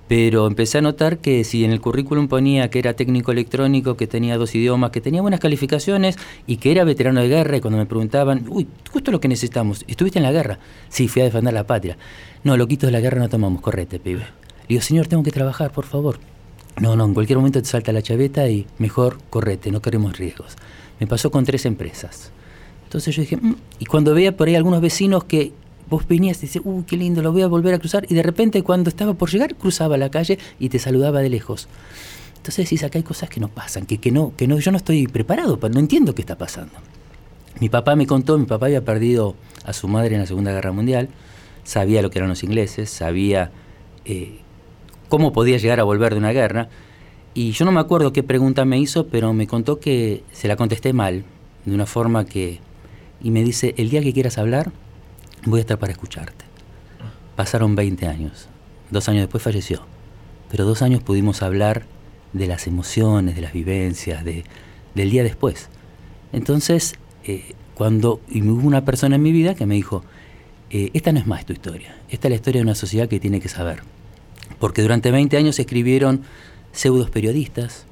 [0.10, 4.06] pero empecé a notar que si en el currículum ponía que era técnico electrónico, que
[4.06, 7.78] tenía dos idiomas, que tenía buenas calificaciones y que era veterano de guerra, y cuando
[7.78, 10.60] me preguntaban, uy, justo lo que necesitamos, ¿estuviste en la guerra?
[10.90, 11.98] Sí, fui a defender la patria.
[12.44, 14.24] No, loquitos de la guerra no tomamos, correte, pibe.
[14.24, 16.20] Le digo, señor, tengo que trabajar, por favor.
[16.82, 20.58] No, no, en cualquier momento te salta la chaveta y mejor correte, no queremos riesgos.
[21.00, 22.34] Me pasó con tres empresas.
[22.88, 25.52] Entonces yo dije, mm", y cuando veía por ahí algunos vecinos que
[25.90, 28.24] vos venías y dices, uy, qué lindo, lo voy a volver a cruzar, y de
[28.24, 31.68] repente cuando estaba por llegar cruzaba la calle y te saludaba de lejos.
[32.38, 34.78] Entonces decís, acá hay cosas que no pasan, que, que no, que no, yo no
[34.78, 36.74] estoy preparado, no entiendo qué está pasando.
[37.60, 40.72] Mi papá me contó, mi papá había perdido a su madre en la Segunda Guerra
[40.72, 41.10] Mundial,
[41.66, 43.52] sabía lo que eran los ingleses, sabía
[44.06, 44.40] eh,
[45.10, 46.70] cómo podía llegar a volver de una guerra,
[47.34, 50.56] y yo no me acuerdo qué pregunta me hizo, pero me contó que se la
[50.56, 51.26] contesté mal,
[51.66, 52.60] de una forma que
[53.22, 54.72] y me dice, el día que quieras hablar,
[55.46, 56.46] voy a estar para escucharte.
[57.36, 58.48] Pasaron 20 años,
[58.90, 59.82] dos años después falleció,
[60.50, 61.86] pero dos años pudimos hablar
[62.34, 64.44] de las emociones, de las vivencias, de,
[64.96, 65.70] del día después.
[66.34, 70.04] Entonces, eh, cuando y hubo una persona en mi vida que me dijo,
[70.70, 73.20] eh, esta no es más tu historia, esta es la historia de una sociedad que
[73.20, 73.84] tiene que saber.
[74.60, 76.24] Porque durante 20 años escribieron
[76.72, 77.86] pseudos periodistas,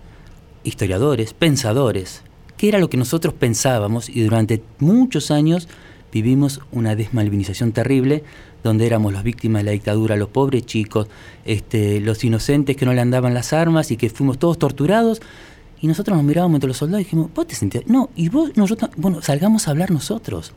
[0.63, 2.23] historiadores, pensadores,
[2.67, 5.67] era lo que nosotros pensábamos y durante muchos años
[6.12, 8.23] vivimos una desmalvinización terrible
[8.65, 11.08] donde éramos las víctimas de la dictadura, los pobres chicos,
[11.45, 15.21] este, los inocentes que no le andaban las armas y que fuimos todos torturados.
[15.82, 17.86] Y nosotros nos mirábamos entre los soldados y dijimos, ¿vos te sentías?
[17.86, 20.54] No, y vos, nosotros, bueno, salgamos a hablar nosotros.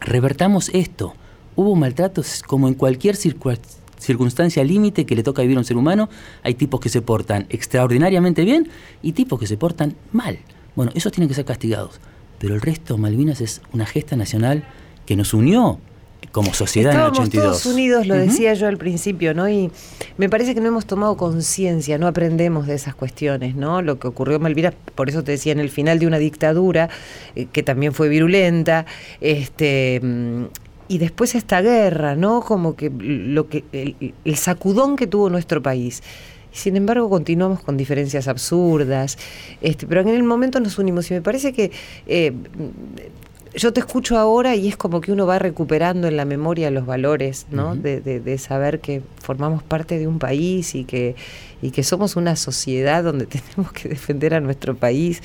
[0.00, 1.14] Revertamos esto.
[1.56, 6.10] Hubo maltratos como en cualquier circunstancia límite que le toca vivir a un ser humano.
[6.42, 8.68] Hay tipos que se portan extraordinariamente bien
[9.00, 10.38] y tipos que se portan mal.
[10.78, 11.98] Bueno, esos tienen que ser castigados.
[12.38, 14.62] Pero el resto, Malvinas es una gesta nacional
[15.06, 15.80] que nos unió
[16.30, 17.62] como sociedad Estábamos en el 82.
[17.62, 19.48] todos unidos, lo decía yo al principio, ¿no?
[19.48, 19.72] Y
[20.18, 23.82] me parece que no hemos tomado conciencia, no aprendemos de esas cuestiones, ¿no?
[23.82, 26.90] Lo que ocurrió en Malvinas, por eso te decía, en el final de una dictadura,
[27.34, 28.86] eh, que también fue virulenta,
[29.20, 30.00] este
[30.86, 32.40] y después esta guerra, ¿no?
[32.40, 36.04] Como que lo que el, el sacudón que tuvo nuestro país.
[36.58, 39.16] Sin embargo, continuamos con diferencias absurdas,
[39.60, 41.70] este, pero en el momento nos unimos y me parece que
[42.08, 42.32] eh,
[43.54, 46.84] yo te escucho ahora y es como que uno va recuperando en la memoria los
[46.84, 47.76] valores, ¿no?
[47.76, 51.14] de, de, de, saber que formamos parte de un país y que,
[51.62, 55.22] y que somos una sociedad donde tenemos que defender a nuestro país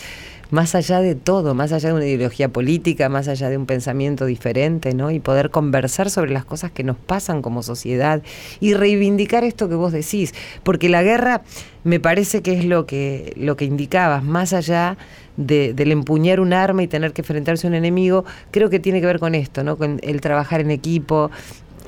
[0.54, 4.28] más allá de todo, más allá de una ideología política, más allá de un pensamiento
[4.28, 5.10] diferente, ¿no?
[5.10, 8.22] Y poder conversar sobre las cosas que nos pasan como sociedad
[8.60, 11.42] y reivindicar esto que vos decís, porque la guerra
[11.84, 14.96] me parece que es lo que lo que indicabas, más allá
[15.38, 19.02] de, del empuñar un arma y tener que enfrentarse a un enemigo, creo que tiene
[19.02, 19.76] que ver con esto, ¿no?
[19.78, 21.32] Con el trabajar en equipo,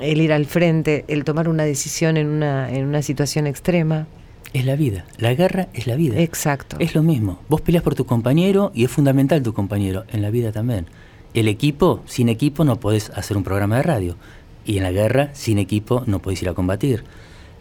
[0.00, 4.08] el ir al frente, el tomar una decisión en una en una situación extrema
[4.52, 5.04] es la vida.
[5.18, 6.18] La guerra es la vida.
[6.20, 6.76] Exacto.
[6.80, 7.40] Es lo mismo.
[7.48, 10.04] Vos peleas por tu compañero y es fundamental tu compañero.
[10.08, 10.86] En la vida también.
[11.34, 14.16] El equipo, sin equipo no podés hacer un programa de radio.
[14.64, 17.04] Y en la guerra, sin equipo, no podés ir a combatir.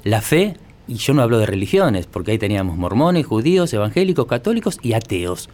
[0.03, 0.55] La fe,
[0.87, 5.49] y yo no hablo de religiones, porque ahí teníamos mormones, judíos, evangélicos, católicos y ateos.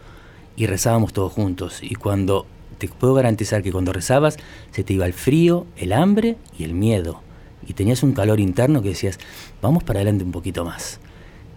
[0.56, 1.82] Y rezábamos todos juntos.
[1.82, 2.46] Y cuando,
[2.78, 4.36] te puedo garantizar que cuando rezabas,
[4.70, 7.20] se te iba el frío, el hambre y el miedo.
[7.66, 9.18] Y tenías un calor interno que decías,
[9.60, 11.00] vamos para adelante un poquito más.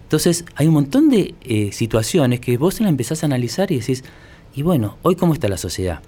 [0.06, 4.04] Entonces hay un montón de eh, situaciones que vos la empezás a analizar y decís,
[4.54, 6.00] y bueno, hoy cómo está la sociedad?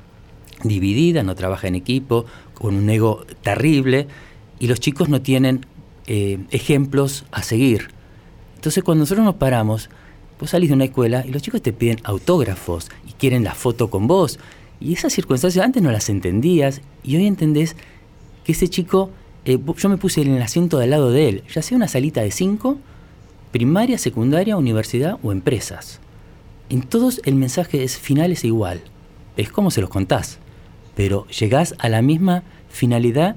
[0.62, 4.06] Dividida, no trabaja en equipo, con un ego terrible,
[4.60, 5.66] y los chicos no tienen
[6.06, 7.88] eh, ejemplos a seguir.
[8.54, 9.90] Entonces cuando nosotros nos paramos,
[10.38, 13.90] vos salís de una escuela y los chicos te piden autógrafos y quieren la foto
[13.90, 14.38] con vos.
[14.80, 17.74] Y esas circunstancias antes no las entendías y hoy entendés
[18.44, 19.10] que ese chico,
[19.44, 22.20] eh, yo me puse en el asiento del lado de él, ya sea una salita
[22.20, 22.78] de cinco,
[23.50, 26.00] primaria, secundaria, universidad o empresas.
[26.68, 28.82] En todos el mensaje es final es igual.
[29.36, 30.38] Es como se los contás.
[30.94, 33.36] Pero llegás a la misma finalidad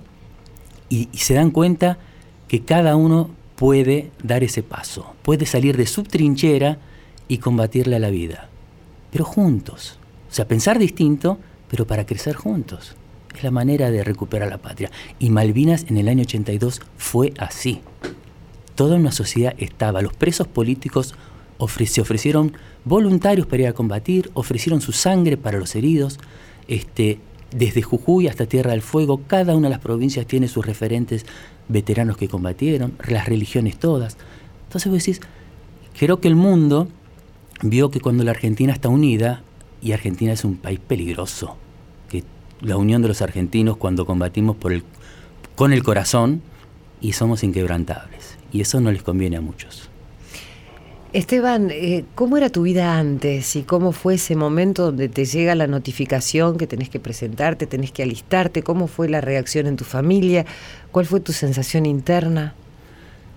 [0.89, 1.97] y, se dan cuenta
[2.47, 5.15] que cada uno puede dar ese paso.
[5.21, 6.79] Puede salir de su trinchera
[7.27, 8.49] y combatirle a la vida.
[9.11, 9.97] Pero juntos.
[10.29, 11.37] O sea, pensar distinto,
[11.69, 12.95] pero para crecer juntos.
[13.33, 14.91] Es la manera de recuperar la patria.
[15.19, 17.81] Y Malvinas en el año 82 fue así
[18.81, 20.01] toda una sociedad estaba.
[20.01, 21.13] Los presos políticos
[21.85, 26.17] se ofrecieron voluntarios para ir a combatir, ofrecieron su sangre para los heridos.
[26.67, 27.19] Este,
[27.55, 31.27] desde Jujuy hasta Tierra del Fuego, cada una de las provincias tiene sus referentes
[31.67, 34.17] veteranos que combatieron, las religiones todas.
[34.63, 35.21] Entonces vos decís,
[35.95, 36.87] creo que el mundo
[37.61, 39.43] vio que cuando la Argentina está unida,
[39.79, 41.55] y Argentina es un país peligroso,
[42.09, 42.23] que
[42.61, 44.57] la unión de los argentinos cuando combatimos
[45.55, 46.41] con el corazón
[46.99, 48.20] y somos inquebrantables.
[48.51, 49.89] Y eso no les conviene a muchos.
[51.13, 55.55] Esteban, eh, ¿cómo era tu vida antes y cómo fue ese momento donde te llega
[55.55, 58.63] la notificación que tenés que presentarte, tenés que alistarte?
[58.63, 60.45] ¿Cómo fue la reacción en tu familia?
[60.93, 62.55] ¿Cuál fue tu sensación interna?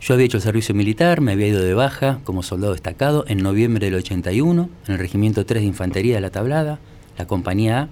[0.00, 3.38] Yo había hecho el servicio militar, me había ido de baja como soldado destacado en
[3.42, 6.78] noviembre del 81 en el Regimiento 3 de Infantería de la Tablada,
[7.18, 7.88] la Compañía A.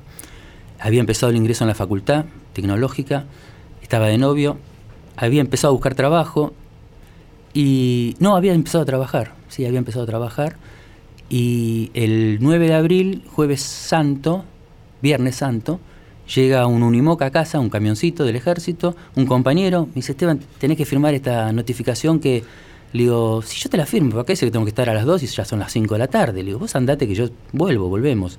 [0.78, 3.24] Había empezado el ingreso en la facultad tecnológica,
[3.82, 4.58] estaba de novio,
[5.16, 6.54] había empezado a buscar trabajo
[7.54, 10.56] y no, había empezado a trabajar, sí, había empezado a trabajar.
[11.28, 14.44] Y el 9 de abril, jueves santo,
[15.00, 15.80] viernes santo,
[16.34, 20.76] llega un Unimoca a casa, un camioncito del ejército, un compañero, me dice, Esteban, tenés
[20.76, 22.44] que firmar esta notificación que...
[22.92, 24.92] Le digo, si yo te la firmo, ¿por qué dice que tengo que estar a
[24.92, 26.42] las 2 y ya son las 5 de la tarde?
[26.42, 28.38] Le digo, vos andate que yo vuelvo, volvemos.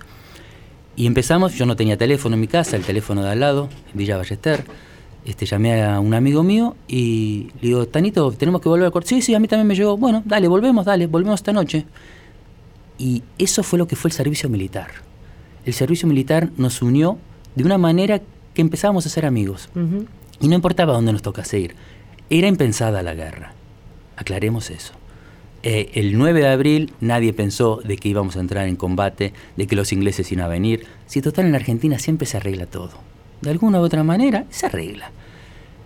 [0.96, 3.98] Y empezamos, yo no tenía teléfono en mi casa, el teléfono de al lado, en
[3.98, 4.64] Villa Ballester
[5.26, 9.10] este, llamé a un amigo mío y le digo, Tanito, tenemos que volver al corte.
[9.10, 9.98] Sí, sí, a mí también me llegó.
[9.98, 11.86] Bueno, dale, volvemos, dale, volvemos esta noche.
[12.98, 14.90] Y eso fue lo que fue el servicio militar.
[15.66, 17.18] El servicio militar nos unió
[17.56, 18.22] de una manera
[18.54, 19.70] que empezábamos a ser amigos.
[20.42, 21.76] Y no importaba dónde nos tocase ir.
[22.30, 23.54] Era impensada la guerra.
[24.18, 24.94] Aclaremos eso.
[25.64, 29.68] Eh, el 9 de abril nadie pensó de que íbamos a entrar en combate, de
[29.68, 30.86] que los ingleses iban a venir.
[31.06, 33.13] Si total en la Argentina siempre se arregla todo
[33.44, 35.12] de alguna u otra manera, se arregla.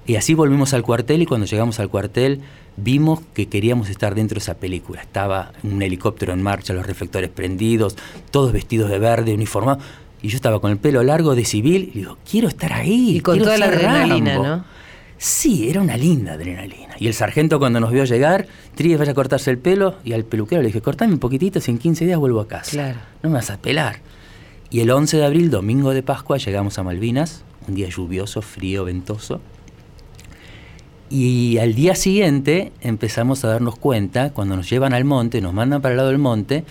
[0.05, 2.39] Y así volvimos al cuartel y cuando llegamos al cuartel
[2.77, 5.01] vimos que queríamos estar dentro de esa película.
[5.01, 7.97] Estaba un helicóptero en marcha, los reflectores prendidos,
[8.31, 9.83] todos vestidos de verde, uniformados.
[10.21, 13.17] Y yo estaba con el pelo largo de civil y digo, quiero estar ahí.
[13.17, 14.65] Y con toda la adrenalina, ¿no?
[15.17, 16.95] Sí, era una linda adrenalina.
[16.99, 20.23] Y el sargento cuando nos vio llegar, Tríes vaya a cortarse el pelo y al
[20.23, 22.71] peluquero le dije, cortame un poquitito, si en 15 días vuelvo a casa.
[22.71, 22.99] Claro.
[23.23, 23.99] No me vas a pelar.
[24.69, 28.83] Y el 11 de abril, domingo de Pascua, llegamos a Malvinas, un día lluvioso, frío,
[28.83, 29.39] ventoso.
[31.09, 35.81] Y al día siguiente empezamos a darnos cuenta, cuando nos llevan al monte, nos mandan
[35.81, 36.65] para el lado del monte,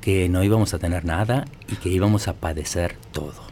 [0.00, 3.48] que no íbamos a tener nada y que íbamos a padecer todo.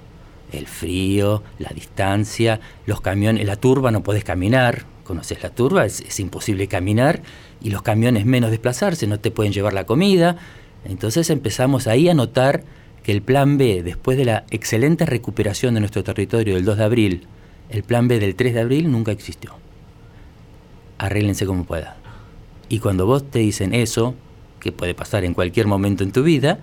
[0.51, 6.01] El frío, la distancia, los camiones, la turba no podés caminar, conoces la turba, es,
[6.01, 7.23] es, imposible caminar
[7.61, 10.37] y los camiones menos desplazarse, no te pueden llevar la comida.
[10.85, 12.65] Entonces empezamos ahí a notar
[13.09, 16.85] que el plan B, después de la excelente recuperación de nuestro territorio del 2 de
[16.85, 17.27] abril,
[17.71, 19.53] el plan B del 3 de abril nunca existió.
[20.99, 21.97] Arréglense como pueda.
[22.69, 24.15] Y cuando vos te dicen eso,
[24.61, 26.59] que puede pasar en cualquier momento en tu vida,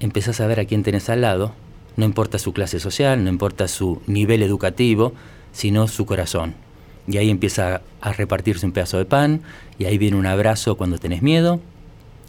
[0.00, 1.52] empezás a ver a quién tenés al lado,
[1.96, 5.12] no importa su clase social, no importa su nivel educativo,
[5.52, 6.54] sino su corazón.
[7.06, 9.42] Y ahí empieza a repartirse un pedazo de pan,
[9.78, 11.60] y ahí viene un abrazo cuando tenés miedo,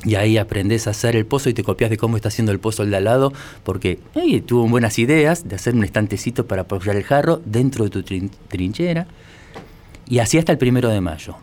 [0.06, 2.60] y ahí aprendes a hacer el pozo y te copias de cómo está haciendo el
[2.60, 3.34] pozo el de al lado,
[3.64, 4.00] porque
[4.46, 8.04] tuvo buenas ideas de hacer un estantecito para apoyar el jarro dentro de tu
[8.48, 9.08] trinchera.
[10.08, 11.36] Y así hasta el primero de mayo.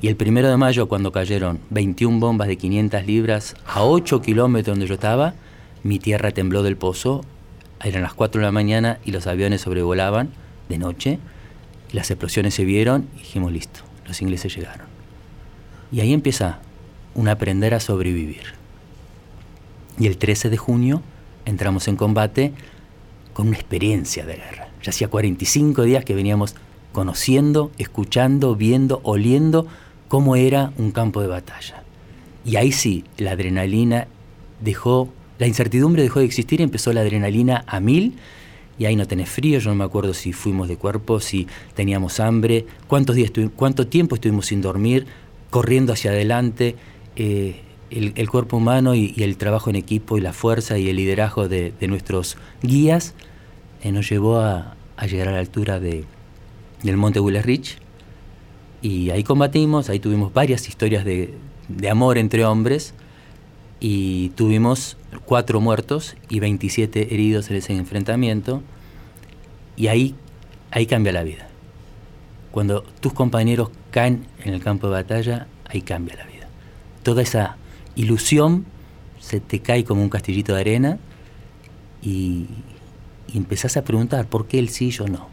[0.00, 4.74] Y el primero de mayo, cuando cayeron 21 bombas de 500 libras a 8 kilómetros
[4.76, 5.34] donde yo estaba,
[5.82, 7.24] mi tierra tembló del pozo.
[7.82, 10.30] Eran las 4 de la mañana y los aviones sobrevolaban
[10.68, 11.18] de noche.
[11.92, 14.86] las explosiones se vieron y dijimos, listo, los ingleses llegaron.
[15.92, 16.60] Y ahí empieza
[17.16, 18.54] un aprender a sobrevivir.
[19.98, 21.02] Y el 13 de junio
[21.46, 22.52] entramos en combate
[23.32, 24.68] con una experiencia de guerra.
[24.82, 26.54] Ya hacía 45 días que veníamos
[26.92, 29.66] conociendo, escuchando, viendo, oliendo
[30.08, 31.82] cómo era un campo de batalla.
[32.44, 34.06] Y ahí sí, la adrenalina
[34.62, 35.08] dejó,
[35.38, 38.16] la incertidumbre dejó de existir empezó la adrenalina a mil.
[38.78, 42.20] Y ahí no tenés frío, yo no me acuerdo si fuimos de cuerpo, si teníamos
[42.20, 45.06] hambre, cuántos días cuánto tiempo estuvimos sin dormir,
[45.48, 46.76] corriendo hacia adelante,
[47.16, 47.60] eh,
[47.90, 51.72] el, cuerpo humano y, el trabajo en equipo y la fuerza y el liderazgo de,
[51.88, 53.14] nuestros guías
[53.82, 54.76] eh, nos llevó a,
[55.08, 56.04] llegar a la altura de,
[56.82, 57.78] del monte Willis
[58.82, 61.34] y ahí combatimos, ahí tuvimos varias historias de,
[61.90, 62.94] amor entre hombres
[63.80, 68.62] y tuvimos cuatro muertos y 27 heridos en ese enfrentamiento.
[69.76, 70.14] Y ahí,
[70.70, 71.48] ahí cambia la vida.
[72.52, 76.35] Cuando tus compañeros caen en el campo de batalla, ahí cambia la vida
[77.06, 77.56] toda esa
[77.94, 78.66] ilusión
[79.20, 80.98] se te cae como un castillito de arena
[82.02, 82.46] y,
[83.32, 85.28] empezás a preguntar por qué él sí y yo no.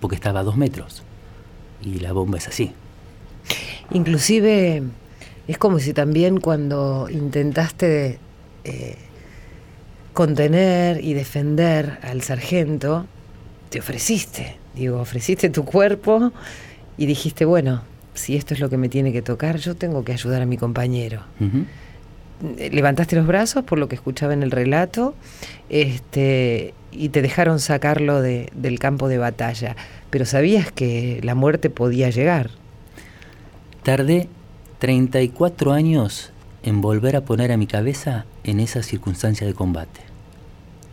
[0.00, 1.02] Porque estaba a dos metros
[1.82, 2.72] y la bomba es así.
[3.92, 4.82] Inclusive
[5.48, 8.18] es como si también cuando intentaste
[8.64, 8.96] eh,
[10.12, 13.06] contener y defender al sargento,
[13.70, 16.32] te ofreciste, digo, ofreciste tu cuerpo
[16.98, 17.82] y dijiste, bueno,
[18.14, 20.56] si esto es lo que me tiene que tocar, yo tengo que ayudar a mi
[20.56, 21.22] compañero.
[22.56, 25.14] Levantaste los brazos por lo que escuchaba en el relato
[25.68, 29.76] este, y te dejaron sacarlo del campo de batalla,
[30.10, 32.50] pero sabías que la muerte podía llegar.
[33.82, 34.28] Tardé
[34.78, 36.32] 34 años
[36.62, 40.00] en volver a poner a mi cabeza en esa circunstancia de combate.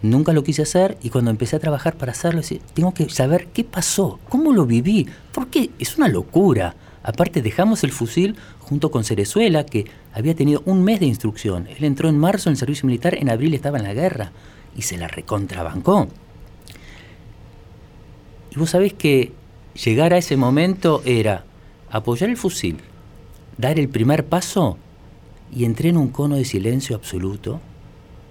[0.02, 2.42] Nunca lo quise hacer y cuando empecé a trabajar para hacerlo,
[2.74, 6.76] tengo que saber qué pasó, cómo lo viví, porque es una locura.
[7.10, 11.66] Aparte dejamos el fusil junto con Cerezuela, que había tenido un mes de instrucción.
[11.66, 14.32] Él entró en marzo en el servicio militar, en abril estaba en la guerra
[14.78, 16.08] y se la recontrabancó.
[18.52, 19.32] Y vos sabés que
[19.84, 21.46] llegar a ese momento era
[21.90, 22.78] apoyar el fusil,
[23.58, 24.78] dar el primer paso
[25.52, 27.60] y entré en un cono de silencio absoluto.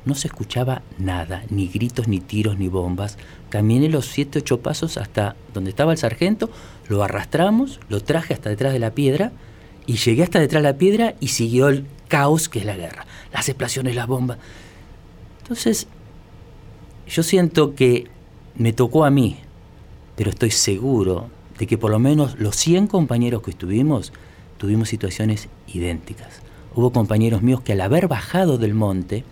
[0.05, 3.19] No se escuchaba nada, ni gritos, ni tiros, ni bombas.
[3.51, 6.49] Caminé los siete, ocho pasos hasta donde estaba el sargento,
[6.89, 9.33] lo arrastramos, lo traje hasta detrás de la piedra
[9.87, 13.07] y llegué hasta detrás de la piedra y siguió el caos que es la guerra.
[13.33, 14.39] Las explosiones, las bombas.
[15.43, 15.87] Entonces,
[17.07, 18.07] yo siento que
[18.55, 19.37] me tocó a mí,
[20.17, 24.13] pero estoy seguro de que por lo menos los 100 compañeros que estuvimos
[24.57, 26.41] tuvimos situaciones idénticas.
[26.75, 29.25] Hubo compañeros míos que al haber bajado del monte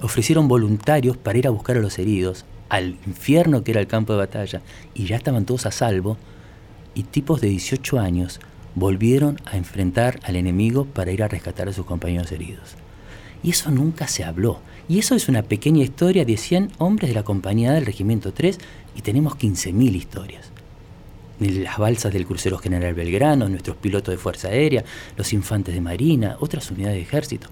[0.00, 4.12] ofrecieron voluntarios para ir a buscar a los heridos al infierno que era el campo
[4.12, 4.62] de batalla
[4.94, 6.16] y ya estaban todos a salvo
[7.00, 8.40] y tipos de 18 años
[8.74, 12.74] volvieron a enfrentar al enemigo para ir a rescatar a sus compañeros heridos.
[13.42, 14.60] Y eso nunca se habló.
[14.86, 18.58] Y eso es una pequeña historia de 100 hombres de la compañía del Regimiento 3
[18.96, 20.52] y tenemos 15.000 historias
[21.40, 24.84] las balsas del crucero General Belgrano, nuestros pilotos de Fuerza Aérea,
[25.16, 27.48] los infantes de Marina, otras unidades de ejército.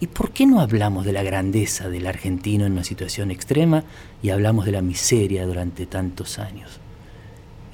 [0.00, 3.84] ¿Y por qué no hablamos de la grandeza del argentino en una situación extrema
[4.22, 6.78] y hablamos de la miseria durante tantos años?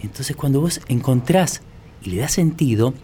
[0.03, 1.63] Entonces cuando vos encontrás
[2.03, 2.95] y le das sentido,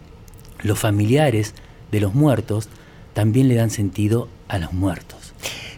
[0.61, 1.53] los familiares
[1.91, 2.69] de los muertos
[3.13, 5.33] también le dan sentido a los muertos.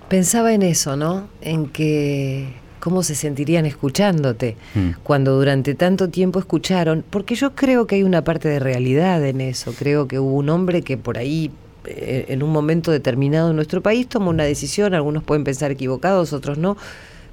[0.09, 1.27] Pensaba en eso, ¿no?
[1.41, 4.89] En que cómo se sentirían escuchándote mm.
[5.01, 9.41] cuando durante tanto tiempo escucharon, porque yo creo que hay una parte de realidad en
[9.41, 11.49] eso, creo que hubo un hombre que por ahí
[11.85, 16.31] eh, en un momento determinado en nuestro país tomó una decisión, algunos pueden pensar equivocados,
[16.31, 16.77] otros no,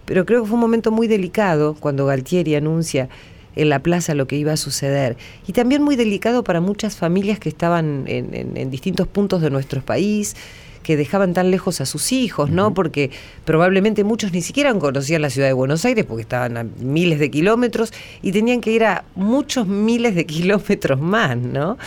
[0.07, 3.11] pero creo que fue un momento muy delicado cuando Galtieri anuncia
[3.57, 5.17] en la plaza lo que iba a suceder.
[5.47, 9.83] Y también muy delicado para muchas familias que estaban en, en distintos puntos de nuestro
[9.83, 10.37] país,
[10.83, 12.75] que dejaban tan lejos a sus hijos, ¿no?
[12.75, 13.11] Porque
[13.45, 17.31] probablemente muchos ni siquiera conocían la ciudad de Buenos Aires porque estaban a miles de
[17.31, 21.79] kilómetros y tenían que ir a muchos miles de kilómetros más, ¿no?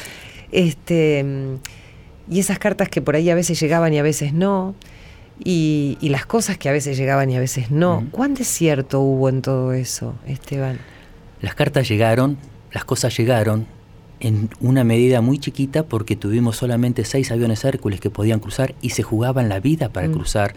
[0.51, 1.25] Este,
[2.29, 4.75] y esas cartas que por ahí a veces llegaban y a veces no.
[5.43, 8.07] Y, las cosas que a veces llegaban y a veces no.
[8.11, 10.79] ¿Cuán desierto hubo en todo eso, Esteban?
[11.45, 12.39] Las cartas llegaron,
[12.71, 13.67] las cosas llegaron,
[14.19, 18.89] en una medida muy chiquita porque tuvimos solamente seis aviones Hércules que podían cruzar y
[18.89, 20.11] se jugaban la vida para mm.
[20.11, 20.55] cruzar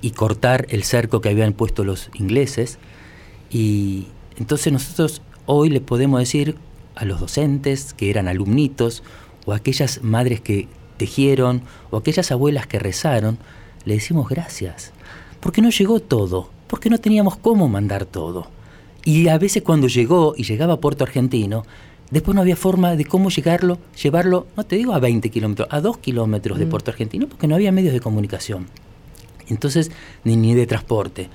[0.00, 2.78] y cortar el cerco que habían puesto los ingleses.
[3.50, 4.06] Y
[4.36, 6.54] entonces nosotros hoy le podemos decir
[6.94, 9.02] a los docentes que eran alumnitos
[9.46, 13.36] o a aquellas madres que tejieron o aquellas abuelas que rezaron,
[13.84, 14.92] le decimos gracias.
[15.40, 18.59] Porque no llegó todo, porque no teníamos cómo mandar todo.
[19.04, 21.64] Y a veces cuando llegó y llegaba a Puerto Argentino,
[22.10, 25.80] Después no había forma de cómo llegarlo, llevarlo, no te digo a 20 kilómetros, a
[25.80, 26.68] 2 kilómetros de mm.
[26.68, 28.66] Puerto Argentino, porque no había medios de comunicación.
[29.48, 29.92] Entonces,
[30.24, 31.28] ni, ni de transporte.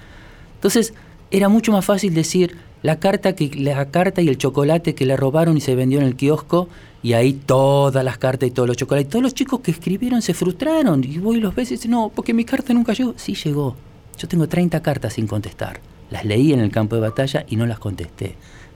[0.55, 0.93] Entonces,
[1.31, 5.15] era mucho más fácil decir la carta, que, la carta y el chocolate que le
[5.15, 6.67] robaron y se vendió en el kiosco,
[7.01, 9.09] y ahí todas las cartas y todos los chocolates.
[9.09, 11.03] Todos los chicos que escribieron se frustraron.
[11.03, 13.13] Y voy los veces, no, porque mi carta nunca llegó.
[13.15, 13.75] Sí llegó.
[14.17, 15.79] Yo tengo 30 cartas sin contestar.
[16.09, 18.35] Las leí en el campo de batalla y no las contesté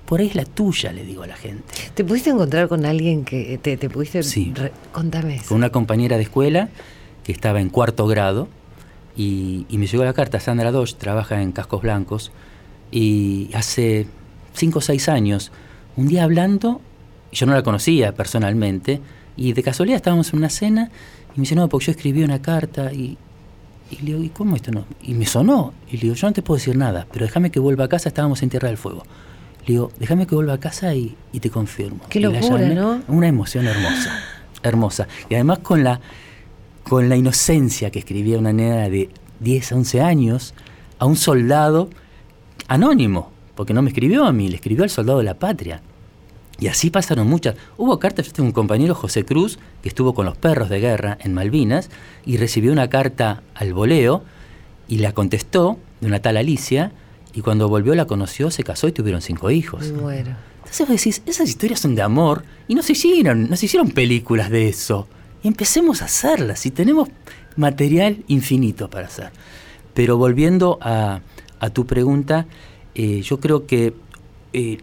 [0.10, 1.72] por ahí es la tuya, le digo a la gente.
[1.94, 4.24] ¿Te pudiste encontrar con alguien que te, pudiste...
[4.24, 4.52] Sí.
[4.92, 6.70] contame Con una compañera de escuela
[7.24, 8.48] que estaba en cuarto grado
[9.16, 12.32] y, me llegó la carta, Sandra Dosh, trabaja en Cascos Blancos
[12.92, 14.08] y hace
[14.56, 15.52] cinco o seis años,
[15.96, 16.82] un día hablando,
[17.32, 19.02] yo no la conocía personalmente,
[19.38, 20.90] y de casualidad estábamos en una cena
[21.36, 23.16] y me dice, no, porque yo escribí una carta y,
[23.92, 24.86] y le digo, ¿y cómo esto no?
[25.02, 25.74] Y me sonó.
[25.90, 28.10] Y le digo, yo no te puedo decir nada, pero déjame que vuelva a casa,
[28.10, 29.04] estábamos en Tierra del Fuego.
[29.62, 32.00] Le digo, déjame que vuelva a casa y, te confirmo.
[32.10, 33.02] Qué locura, ¿no?
[33.08, 34.20] Una emoción hermosa,
[34.64, 35.08] hermosa.
[35.30, 36.00] Y además con la,
[36.84, 39.10] con la inocencia que escribía una nena de
[39.40, 40.54] 10 a 11 años
[40.98, 41.90] a un soldado
[42.68, 45.82] anónimo, porque no me escribió a mí, le escribió al soldado de la patria.
[46.60, 47.56] Y así pasaron muchas.
[47.78, 51.18] Hubo cartas, yo tengo un compañero, José Cruz, que estuvo con los perros de guerra
[51.22, 51.90] en Malvinas
[52.26, 54.24] y recibió una carta al voleo
[54.88, 56.92] y la contestó de una tal Alicia
[57.34, 59.92] y cuando volvió la conoció, se casó y tuvieron cinco hijos.
[59.94, 60.36] Bueno.
[60.58, 63.92] Entonces vos decís, esas historias son de amor y no se hicieron, no se hicieron
[63.92, 65.08] películas de eso.
[65.42, 67.10] Y empecemos a hacerlas y tenemos
[67.56, 69.32] material infinito para hacer.
[69.94, 71.22] Pero volviendo a,
[71.60, 72.46] a tu pregunta,
[72.96, 73.94] eh, yo creo que
[74.54, 74.80] eh,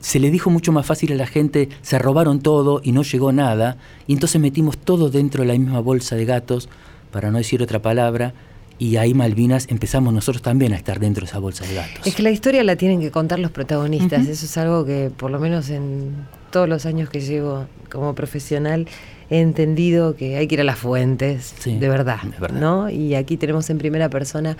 [0.00, 3.32] se le dijo mucho más fácil a la gente, se robaron todo y no llegó
[3.32, 3.76] nada,
[4.06, 6.68] y entonces metimos todo dentro de la misma bolsa de gatos,
[7.10, 8.34] para no decir otra palabra,
[8.78, 12.06] y ahí Malvinas empezamos nosotros también a estar dentro de esa bolsa de gatos.
[12.06, 15.30] Es que la historia la tienen que contar los protagonistas, eso es algo que por
[15.30, 18.86] lo menos en todos los años que llevo como profesional
[19.30, 22.88] he entendido que hay que ir a las fuentes, de, verdad, de verdad, ¿no?
[22.88, 24.56] Y aquí tenemos en primera persona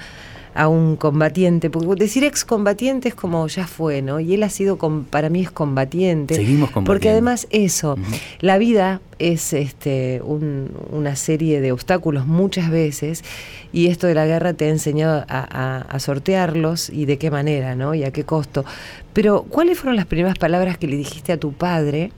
[0.55, 4.21] a un combatiente, porque decir excombatiente es como ya fue, ¿no?
[4.21, 4.79] Y él ha sido,
[5.11, 6.35] para mí es combatiente.
[6.35, 6.93] Seguimos combatiendo.
[6.93, 7.97] Porque además eso,
[8.41, 13.25] la vida es este, una serie de obstáculos muchas veces
[13.73, 17.95] y esto de la guerra te ha enseñado a, sortearlos y de qué manera, ¿no?
[17.95, 18.65] Y a qué costo.
[19.13, 22.13] Pero, ¿cuáles fueron las primeras palabras que le dijiste a tu padre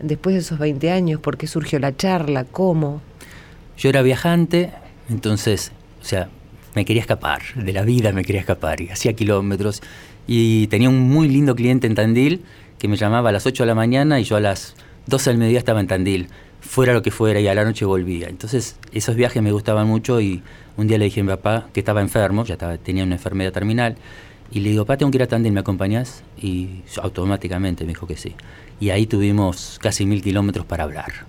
[0.00, 1.20] después de esos 20 años?
[1.20, 2.44] ¿Por qué surgió la charla?
[2.44, 3.00] ¿Cómo?
[3.76, 4.70] Yo era viajante,
[5.08, 6.28] entonces, o sea,
[6.74, 9.82] me quería escapar, de la vida me quería escapar, y hacía kilómetros.
[10.26, 12.42] Y tenía un muy lindo cliente en Tandil
[12.78, 14.74] que me llamaba a las 8 de la mañana y yo a las
[15.06, 16.28] 12 del mediodía estaba en Tandil,
[16.60, 18.28] fuera lo que fuera, y a la noche volvía.
[18.28, 20.42] Entonces, esos viajes me gustaban mucho y
[20.76, 23.52] un día le dije a mi papá que estaba enfermo, ya estaba, tenía una enfermedad
[23.52, 23.96] terminal,
[24.50, 26.22] y le digo, papá, tengo que ir a Tandil, ¿me acompañás?
[26.40, 28.34] Y automáticamente me dijo que sí.
[28.80, 31.26] Y ahí tuvimos casi mil kilómetros para hablar.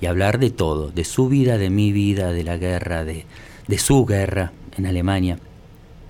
[0.00, 3.26] Y hablar de todo, de su vida, de mi vida, de la guerra, de,
[3.68, 5.38] de su guerra, en Alemania.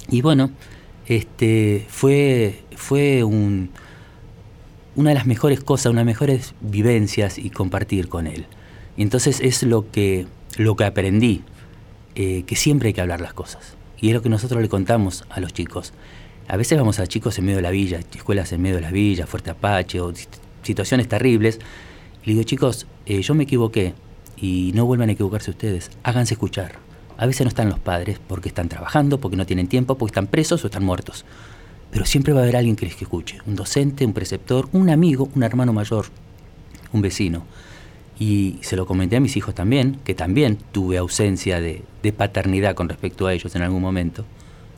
[0.08, 0.50] Y bueno,
[1.06, 3.70] este, fue, fue un,
[4.96, 8.46] una de las mejores cosas, una de las mejores vivencias y compartir con él.
[8.96, 11.42] Entonces es lo que, lo que aprendí,
[12.14, 13.76] eh, que siempre hay que hablar las cosas.
[14.00, 15.92] Y es lo que nosotros le contamos a los chicos.
[16.46, 18.90] A veces vamos a chicos en medio de la villa, escuelas en medio de la
[18.90, 20.12] villa, Fuerte Apache, o
[20.62, 21.58] situaciones terribles.
[22.22, 23.94] Y le digo, chicos, eh, yo me equivoqué
[24.36, 26.76] y no vuelvan a equivocarse ustedes, háganse escuchar.
[27.16, 30.26] A veces no están los padres porque están trabajando, porque no tienen tiempo, porque están
[30.26, 31.24] presos o están muertos.
[31.90, 35.28] Pero siempre va a haber alguien que les escuche, un docente, un preceptor, un amigo,
[35.34, 36.06] un hermano mayor,
[36.92, 37.44] un vecino.
[38.18, 41.84] Y se lo comenté a mis hijos también, que también tuve ausencia de,
[42.16, 44.24] paternidad con respecto a ellos en algún momento,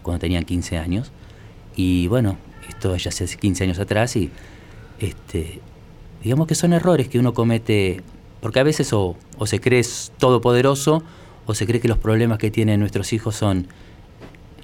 [0.03, 1.13] cuando tenían 15 años.
[1.75, 2.37] Y bueno,
[2.69, 4.31] esto ya hace 15 años atrás y
[4.99, 5.61] este,
[6.23, 8.03] digamos que son errores que uno comete,
[8.41, 9.83] porque a veces o, o se cree
[10.19, 11.03] todopoderoso
[11.47, 13.69] o se cree que los problemas que tienen nuestros hijos son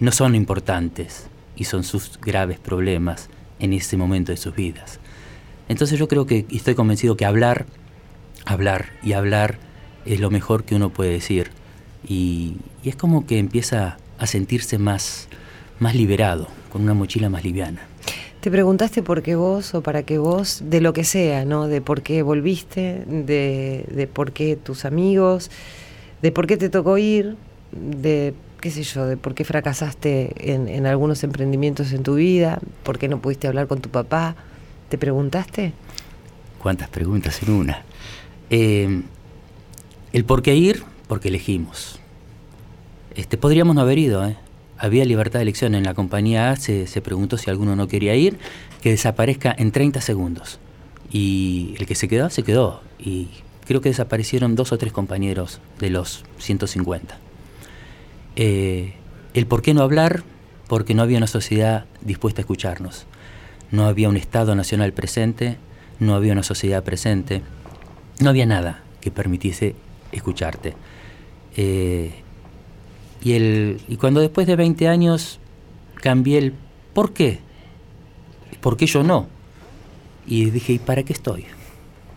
[0.01, 1.26] no son importantes
[1.57, 3.28] y son sus graves problemas
[3.61, 4.99] en ese momento de sus vidas.
[5.68, 7.66] Entonces yo creo que estoy convencido que hablar,
[8.45, 9.59] hablar y hablar
[10.05, 11.51] es lo mejor que uno puede decir
[12.07, 15.28] y, es como que empieza a sentirse más,
[15.78, 17.80] más liberado, con una mochila más liviana.
[18.41, 21.68] Te preguntaste por qué vos o para qué vos, de lo que sea, ¿no?
[21.68, 25.49] De por qué volviste, de, de por qué tus amigos,
[26.22, 27.36] de por qué te tocó ir,
[27.72, 32.98] de qué sé yo, de por qué fracasaste en, algunos emprendimientos en tu vida, por
[32.98, 34.36] qué no pudiste hablar con tu papá.
[34.88, 35.72] ¿Te preguntaste?
[36.60, 37.82] ¿Cuántas preguntas en una?
[38.50, 39.02] Eh,
[40.12, 41.98] el por qué ir, porque elegimos.
[43.16, 44.36] Este, podríamos no haber ido, ¿eh?
[44.78, 48.14] Había libertad de elección en la compañía A, se, se preguntó si alguno no quería
[48.14, 48.38] ir,
[48.80, 50.60] que desaparezca en 30 segundos.
[51.10, 52.80] Y el que se quedó, se quedó.
[52.98, 53.28] Y
[53.66, 57.18] creo que desaparecieron dos o tres compañeros de los 150.
[58.36, 58.94] Eh,
[59.34, 60.22] el por qué no hablar,
[60.68, 63.06] porque no había una sociedad dispuesta a escucharnos.
[63.70, 65.56] No había un Estado nacional presente,
[65.98, 67.42] no había una sociedad presente,
[68.20, 69.74] no había nada que permitiese
[70.12, 70.74] escucharte.
[71.56, 72.12] Eh,
[73.22, 75.38] y, el, y cuando después de 20 años
[75.96, 76.54] cambié el
[76.92, 77.40] por qué,
[78.60, 79.28] por qué yo no,
[80.26, 81.46] y dije, ¿y para qué estoy?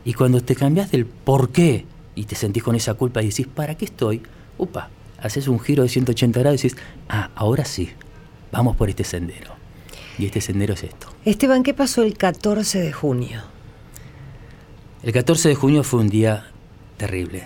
[0.05, 3.47] Y cuando te cambias del por qué y te sentís con esa culpa y decís,
[3.47, 4.21] ¿para qué estoy?
[4.59, 4.89] Upa,
[5.19, 7.89] haces un giro de 180 grados y decís, ah, ahora sí,
[8.51, 9.55] vamos por este sendero.
[10.19, 11.07] Y este sendero es esto.
[11.25, 13.41] Esteban, ¿qué pasó el 14 de junio?
[15.01, 16.51] El 14 de junio fue un día
[16.97, 17.43] terrible.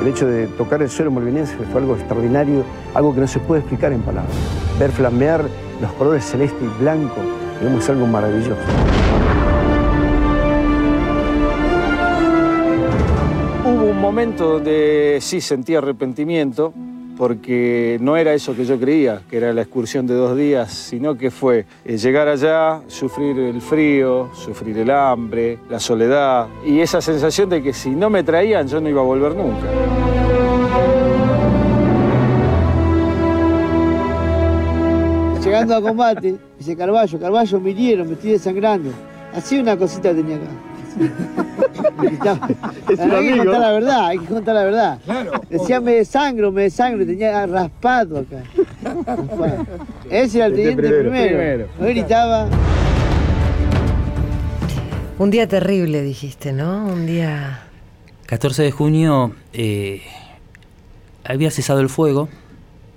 [0.00, 2.64] El hecho de tocar el suelo malvinense fue algo extraordinario,
[2.94, 4.34] algo que no se puede explicar en palabras.
[4.78, 5.44] Ver flamear
[5.80, 7.20] los colores celeste y blanco,
[7.78, 8.56] es algo maravilloso.
[14.12, 16.74] Momento donde sí sentí arrepentimiento,
[17.16, 21.16] porque no era eso que yo creía, que era la excursión de dos días, sino
[21.16, 27.00] que fue eh, llegar allá, sufrir el frío, sufrir el hambre, la soledad y esa
[27.00, 29.66] sensación de que si no me traían yo no iba a volver nunca.
[35.42, 38.90] Llegando a combate, dice Carballo, Carballo, me hirieron, me estoy desangrando.
[39.32, 40.71] Así una cosita tenía acá.
[42.88, 43.44] Es un hay que amigo.
[43.44, 44.98] contar la verdad, hay que contar la verdad.
[45.48, 48.42] Decía me desangro, me desangro, y tenía raspado acá.
[49.06, 49.66] Raspado.
[50.10, 51.36] Ese era el Este teniente primero, primero.
[51.38, 51.68] primero.
[51.78, 52.48] No gritaba.
[55.18, 56.86] Un día terrible, dijiste, ¿no?
[56.86, 57.64] Un día...
[58.26, 60.00] 14 de junio eh,
[61.24, 62.28] había cesado el fuego,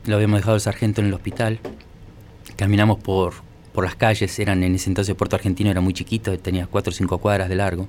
[0.06, 1.60] lo habíamos dejado el sargento en el hospital.
[2.56, 3.34] Caminamos por,
[3.76, 6.94] por las calles, eran en ese entonces Puerto Argentino era muy chiquito, tenía 4 o
[6.94, 7.88] 5 cuadras de largo.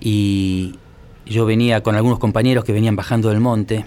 [0.00, 0.74] Y
[1.24, 3.86] yo venía con algunos compañeros que venían bajando del monte,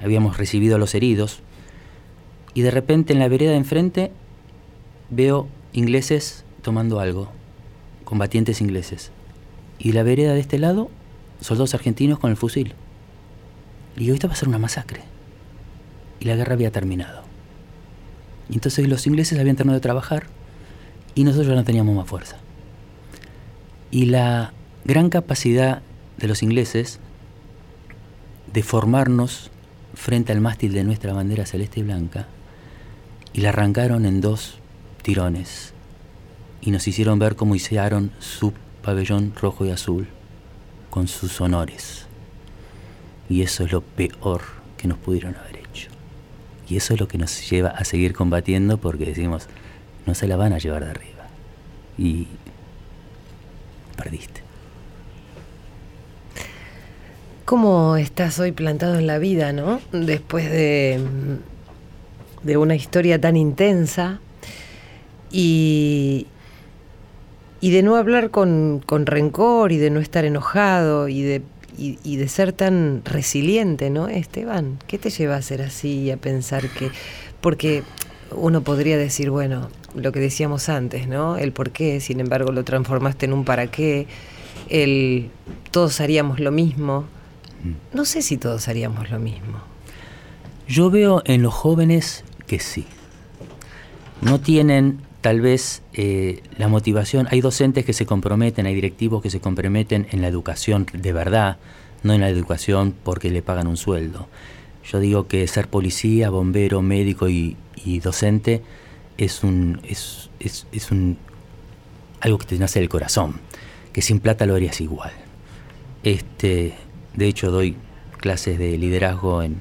[0.00, 1.40] habíamos recibido a los heridos,
[2.54, 4.12] y de repente en la vereda de enfrente
[5.10, 7.30] veo ingleses tomando algo,
[8.04, 9.10] combatientes ingleses.
[9.78, 10.90] Y la vereda de este lado,
[11.40, 12.74] soldados argentinos con el fusil.
[13.96, 15.02] Y digo, esta va a ser una masacre.
[16.20, 17.21] Y la guerra había terminado.
[18.52, 20.24] Y entonces los ingleses habían terminado de trabajar
[21.14, 22.36] y nosotros no teníamos más fuerza.
[23.90, 24.52] Y la
[24.84, 25.80] gran capacidad
[26.18, 27.00] de los ingleses
[28.52, 29.50] de formarnos
[29.94, 32.28] frente al mástil de nuestra bandera celeste y blanca
[33.32, 34.58] y la arrancaron en dos
[35.00, 35.72] tirones
[36.60, 40.08] y nos hicieron ver cómo hicieron su pabellón rojo y azul
[40.90, 42.04] con sus honores.
[43.30, 44.42] Y eso es lo peor
[44.76, 45.91] que nos pudieron haber hecho.
[46.72, 49.46] Y eso es lo que nos lleva a seguir combatiendo porque decimos,
[50.06, 51.26] no se la van a llevar de arriba.
[51.98, 52.28] Y
[53.94, 54.40] perdiste.
[57.44, 59.82] ¿Cómo estás hoy plantado en la vida, no?
[59.92, 60.98] Después de,
[62.42, 64.20] de una historia tan intensa
[65.30, 66.26] y,
[67.60, 71.42] y de no hablar con, con rencor y de no estar enojado y de,
[71.76, 74.78] y, y de ser tan resiliente, ¿no, Esteban?
[74.86, 76.90] ¿Qué te lleva a ser así y a pensar que...
[77.40, 77.82] Porque
[78.34, 81.36] uno podría decir, bueno, lo que decíamos antes, ¿no?
[81.36, 84.06] El por qué, sin embargo, lo transformaste en un para qué,
[84.68, 85.30] el
[85.70, 87.04] todos haríamos lo mismo.
[87.92, 89.60] No sé si todos haríamos lo mismo.
[90.66, 92.86] Yo veo en los jóvenes que sí.
[94.20, 97.26] No tienen tal vez eh, la motivación.
[97.30, 101.56] Hay docentes que se comprometen, hay directivos que se comprometen en la educación de verdad,
[102.02, 104.28] no en la educación porque le pagan un sueldo.
[104.84, 107.56] Yo digo que ser policía, bombero, médico y,
[108.02, 108.62] docente
[109.18, 111.18] es un es, es, es un
[112.20, 113.40] algo que te nace del corazón,
[113.92, 115.12] que sin plata lo harías igual.
[116.02, 116.74] Este,
[117.14, 117.76] de hecho doy
[118.18, 119.60] clases de liderazgo en,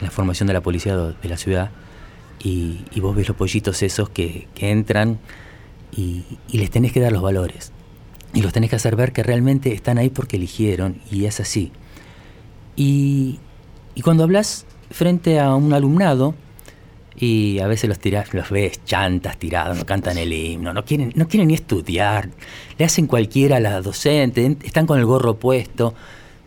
[0.00, 1.70] la formación de la policía de la ciudad
[2.42, 5.18] y, vos ves los pollitos esos que, que entran
[5.96, 7.72] y, les tenés que dar los valores.
[8.34, 11.70] Y los tenés que hacer ver que realmente están ahí porque eligieron y es así.
[12.76, 13.38] Y,
[13.94, 16.34] y cuando hablas frente a un alumnado
[17.14, 21.12] y a veces los tirás, los ves chantas tirados, no cantan el himno, no quieren,
[21.14, 22.30] no quieren ni estudiar,
[22.78, 25.94] le hacen cualquiera a la docente, en- están con el gorro puesto,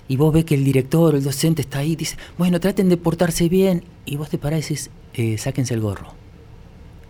[0.08, 3.48] y vos ves que el director el docente está ahí dice, bueno, traten de portarse
[3.48, 6.14] bien, y vos te parás y dices, "Eh, sáquense el gorro.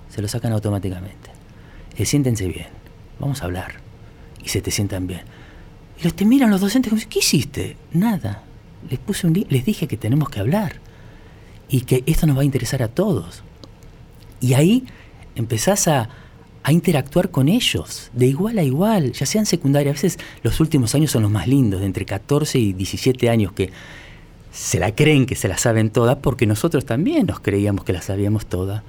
[0.10, 1.32] Se lo sacan automáticamente.
[1.98, 2.68] Eh, siéntense bien,
[3.20, 3.76] vamos a hablar.
[4.44, 5.22] Y se te sientan bien.
[6.00, 7.78] Y los te miran los docentes como, ¿qué hiciste?
[7.94, 8.44] Nada.
[8.90, 10.76] Les puse les dije que tenemos que hablar
[11.70, 13.44] y que esto nos va a interesar a todos.
[14.40, 14.86] Y ahí
[15.36, 16.10] empezás a,
[16.62, 19.92] a interactuar con ellos, de igual a igual, ya sean secundaria.
[19.92, 23.54] A veces los últimos años son los más lindos, de entre 14 y 17 años,
[23.54, 23.72] que
[24.56, 28.02] se la creen que se la saben todas, porque nosotros también nos creíamos que la
[28.02, 28.84] sabíamos todas.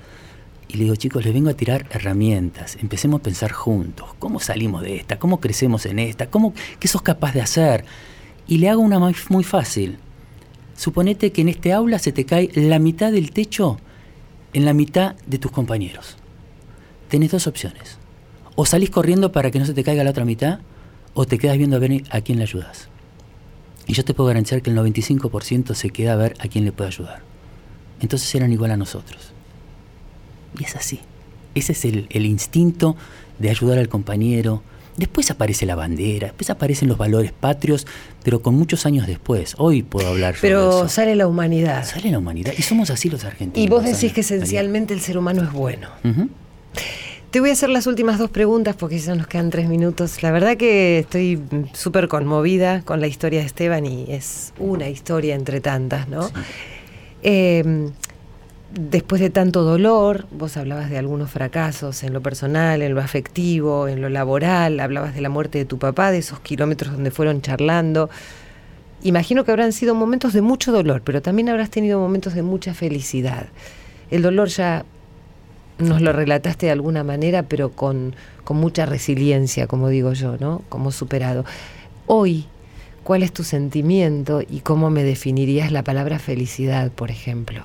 [0.68, 2.78] Y le digo, chicos, les vengo a tirar herramientas.
[2.80, 4.10] Empecemos a pensar juntos.
[4.20, 5.18] ¿Cómo salimos de esta?
[5.18, 6.30] ¿Cómo crecemos en esta?
[6.30, 7.84] ¿Cómo, ¿Qué sos capaz de hacer?
[8.46, 9.98] Y le hago una muy, fácil.
[10.76, 13.78] Suponete que en este aula se te cae la mitad del techo
[14.52, 16.16] en la mitad de tus compañeros.
[17.08, 17.98] Tenés dos opciones.
[18.54, 20.60] O salís corriendo para que no se te caiga la otra mitad,
[21.12, 22.88] o te quedas viendo a ver a quién le ayudas.
[23.86, 26.72] Y yo te puedo garantizar que el 95% se queda a ver a quién le
[26.72, 27.20] puede ayudar.
[28.00, 29.32] Entonces eran igual a nosotros.
[30.58, 31.00] Y es así.
[31.54, 32.96] Ese es el, el instinto
[33.38, 34.62] de ayudar al compañero.
[34.96, 37.86] Después aparece la bandera, después aparecen los valores patrios,
[38.22, 39.54] pero con muchos años después.
[39.58, 40.88] Hoy puedo hablar sobre Pero eso.
[40.88, 41.84] sale la humanidad.
[41.86, 42.54] Sale la humanidad.
[42.56, 43.64] Y somos así los argentinos.
[43.66, 45.88] Y vos decís que esencialmente el ser humano es bueno.
[47.36, 50.22] Te voy a hacer las últimas dos preguntas porque ya nos quedan tres minutos.
[50.22, 51.38] La verdad que estoy
[51.74, 56.30] súper conmovida con la historia de Esteban y es una historia entre tantas, ¿no?
[57.22, 57.90] Eh,
[58.72, 63.86] después de tanto dolor, vos hablabas de algunos fracasos en lo personal, en lo afectivo,
[63.86, 67.42] en lo laboral, hablabas de la muerte de tu papá, de esos kilómetros donde fueron
[67.42, 68.08] charlando.
[69.02, 72.72] Imagino que habrán sido momentos de mucho dolor, pero también habrás tenido momentos de mucha
[72.72, 73.48] felicidad.
[74.10, 74.86] El dolor ya
[75.78, 78.14] nos lo relataste de alguna manera, pero con,
[78.44, 80.62] con mucha resiliencia, como digo yo, ¿no?
[80.68, 81.44] Como superado.
[82.06, 82.46] Hoy,
[83.04, 87.62] ¿cuál es tu sentimiento y cómo me definirías la palabra felicidad, por ejemplo?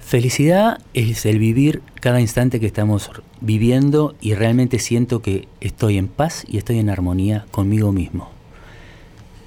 [0.00, 6.08] Felicidad es el vivir cada instante que estamos viviendo y realmente siento que estoy en
[6.08, 8.28] paz y estoy en armonía conmigo mismo.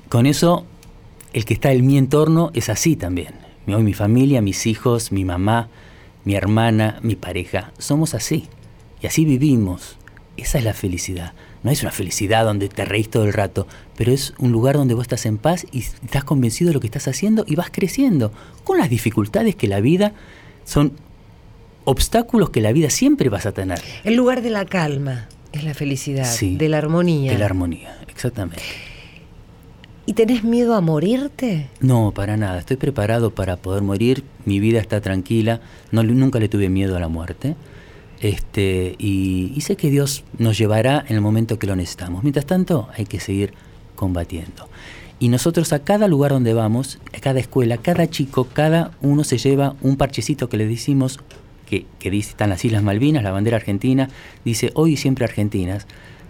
[0.07, 0.65] Con eso,
[1.33, 3.33] el que está en mi entorno es así también.
[3.67, 5.67] Hoy mi familia, mis hijos, mi mamá,
[6.25, 8.47] mi hermana, mi pareja, somos así.
[9.01, 9.97] Y así vivimos.
[10.37, 11.33] Esa es la felicidad.
[11.61, 14.93] No es una felicidad donde te reís todo el rato, pero es un lugar donde
[14.93, 18.31] vos estás en paz y estás convencido de lo que estás haciendo y vas creciendo,
[18.63, 20.13] con las dificultades que la vida
[20.65, 20.93] son
[21.85, 23.79] obstáculos que la vida siempre vas a tener.
[24.03, 27.31] El lugar de la calma es la felicidad, de la armonía.
[27.31, 28.63] De la armonía, exactamente.
[30.05, 31.69] ¿Y tenés miedo a morirte?
[31.79, 32.59] No, para nada.
[32.59, 34.25] Estoy preparado para poder morir.
[34.45, 35.61] Mi vida está tranquila.
[35.91, 37.55] No, nunca le tuve miedo a la muerte.
[38.23, 42.23] Este, y, sé que Dios nos llevará en el momento que lo necesitamos.
[42.23, 43.53] Mientras tanto, hay que seguir
[43.95, 44.69] combatiendo.
[45.19, 49.37] Y nosotros a cada lugar donde vamos, a cada escuela, cada chico, cada uno se
[49.37, 51.19] lleva un parchecito que le decimos,
[51.65, 54.09] que, que dice, están las Islas Malvinas, la bandera argentina,
[54.45, 55.85] dice hoy y siempre Argentinas,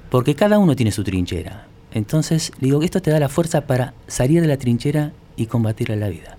[0.10, 1.68] porque cada uno tiene su trinchera.
[1.94, 5.96] Entonces, digo, esto te da la fuerza para salir de la trinchera y combatir a
[5.96, 6.38] la vida.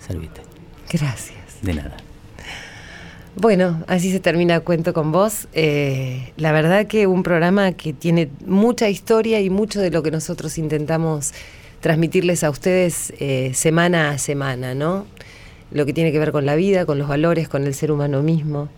[0.00, 0.47] Servite.
[0.90, 1.38] Gracias.
[1.62, 1.96] De nada.
[3.40, 5.46] Bueno, así se termina Cuento con vos.
[5.52, 10.10] Eh, la verdad que un programa que tiene mucha historia y mucho de lo que
[10.10, 11.32] nosotros intentamos
[11.80, 15.06] transmitirles a ustedes eh, semana a semana, ¿no?
[15.70, 18.22] Lo que tiene que ver con la vida, con los valores, con el ser humano
[18.22, 18.68] mismo,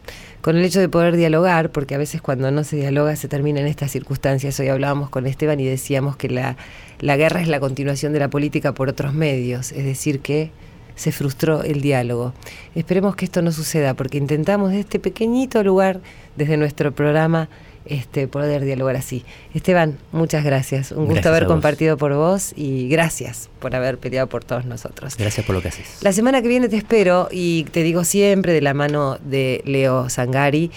[0.43, 3.61] con el hecho de poder dialogar, porque a veces cuando no se dialoga se termina
[3.61, 4.61] en estas circunstancias.
[4.61, 6.57] Hoy hablábamos con Esteban y decíamos que la,
[6.99, 10.51] la guerra es la continuación de la política por otros medios, es decir, que
[10.95, 12.33] se frustró el diálogo.
[12.75, 16.01] Esperemos que esto no suceda, porque intentamos de este pequeñito lugar,
[16.37, 17.49] desde nuestro programa,
[17.87, 19.25] este, poder dialogar así.
[19.55, 20.93] Esteban, muchas gracias.
[20.93, 25.17] Un gusto haber compartido por vos y gracias por haber peleado por todos nosotros.
[25.17, 25.99] Gracias por lo que haces.
[26.03, 30.09] La semana que viene te espero y te digo siempre de la mano de Leo
[30.09, 30.71] Sangari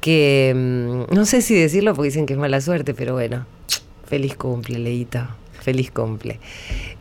[0.00, 3.46] que mm, no sé si decirlo porque dicen que es mala suerte, pero bueno,
[4.06, 5.26] feliz cumple, Leito.
[5.68, 6.40] Feliz cumple.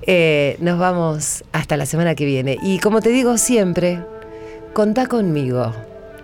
[0.02, 2.58] Eh, nos vamos hasta la semana que viene.
[2.62, 4.04] Y como te digo siempre,
[4.74, 5.74] contá conmigo,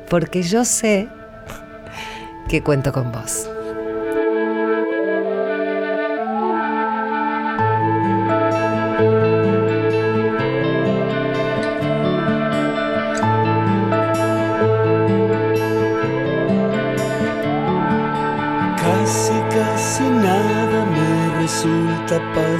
[0.09, 1.07] porque yo sé
[2.49, 3.47] que cuento con vos.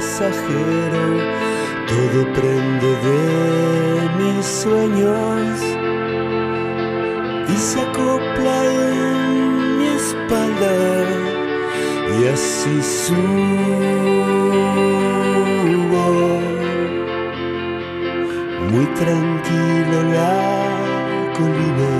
[0.04, 1.06] Pasajero,
[1.88, 3.20] todo prende de
[4.18, 5.60] mis sueños
[7.48, 9.80] y se acopla en
[12.16, 13.24] y así subo
[18.70, 20.34] muy tranquilo la
[21.36, 21.92] colina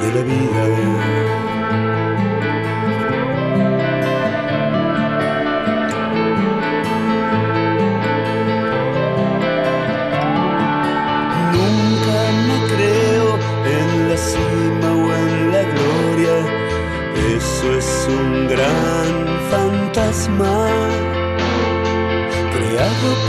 [0.00, 1.25] de la vida.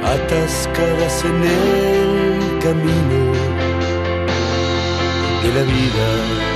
[0.04, 3.32] atascadas en el camino
[5.42, 6.47] de la vida.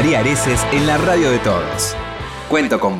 [0.00, 1.94] María Areces en la radio de todos.
[2.48, 2.98] Cuento con vos.